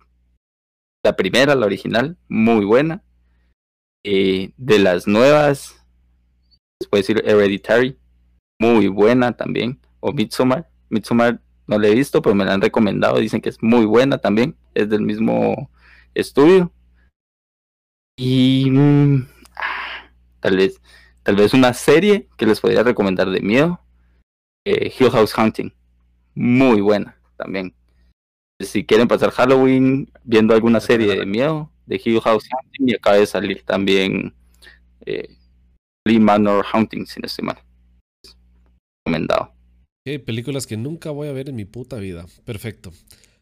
[1.06, 3.04] La primera, la original, muy buena.
[4.02, 5.80] Eh, de las nuevas,
[6.90, 7.96] puede decir Hereditary,
[8.58, 9.78] muy buena también.
[10.00, 10.68] O Midsommar.
[10.88, 13.20] Midsommar no la he visto, pero me la han recomendado.
[13.20, 14.56] Dicen que es muy buena también.
[14.74, 15.70] Es del mismo
[16.12, 16.72] estudio.
[18.18, 20.80] Y mm, ah, tal vez
[21.22, 23.80] tal vez una serie que les podría recomendar de miedo.
[24.64, 25.72] Eh, Hill House Hunting.
[26.34, 27.76] Muy buena también.
[28.60, 33.16] Si quieren pasar Halloween viendo alguna serie de miedo de Hill House Hunting y acaba
[33.16, 34.34] de salir también
[35.04, 35.28] eh,
[36.04, 37.58] Lee Manor Hunting, sin no mal.
[39.04, 39.52] Recomendado.
[40.24, 42.26] películas que nunca voy a ver en mi puta vida.
[42.44, 42.92] Perfecto.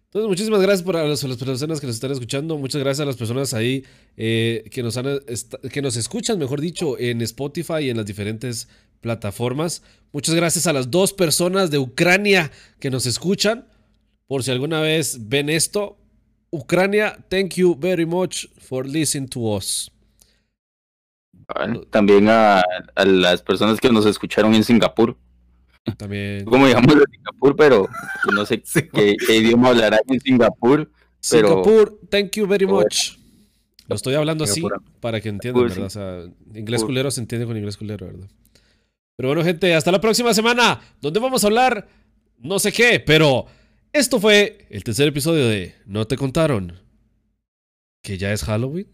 [0.06, 2.56] Entonces, muchísimas gracias por a las, personas que nos están escuchando.
[2.56, 3.84] Muchas gracias a las personas ahí
[4.16, 5.20] eh, que, nos han,
[5.72, 8.68] que nos escuchan, mejor dicho, en Spotify y en las diferentes
[9.00, 9.82] plataformas.
[10.12, 13.66] Muchas gracias a las dos personas de Ucrania que nos escuchan.
[14.26, 15.98] Por si alguna vez ven esto,
[16.50, 19.90] Ucrania, thank you very much for listening to us.
[21.90, 22.62] también a,
[22.94, 25.16] a las personas que nos escucharon en Singapur.
[25.96, 26.44] También.
[26.44, 27.88] Como digamos de Singapur, pero
[28.32, 28.62] no sé
[28.92, 30.90] qué, idioma hablará en Singapur.
[31.20, 33.18] Singapur, thank you very much.
[33.86, 34.62] Lo estoy hablando así
[35.00, 35.84] para que entiendan, ¿verdad?
[35.84, 38.28] O sea, inglés culero se entiende con inglés culero, ¿verdad?
[39.16, 41.86] Pero bueno, gente, hasta la próxima semana, donde vamos a hablar
[42.38, 43.46] no sé qué, pero
[43.94, 46.80] esto fue el tercer episodio de No te contaron
[48.02, 48.88] que ya es Halloween.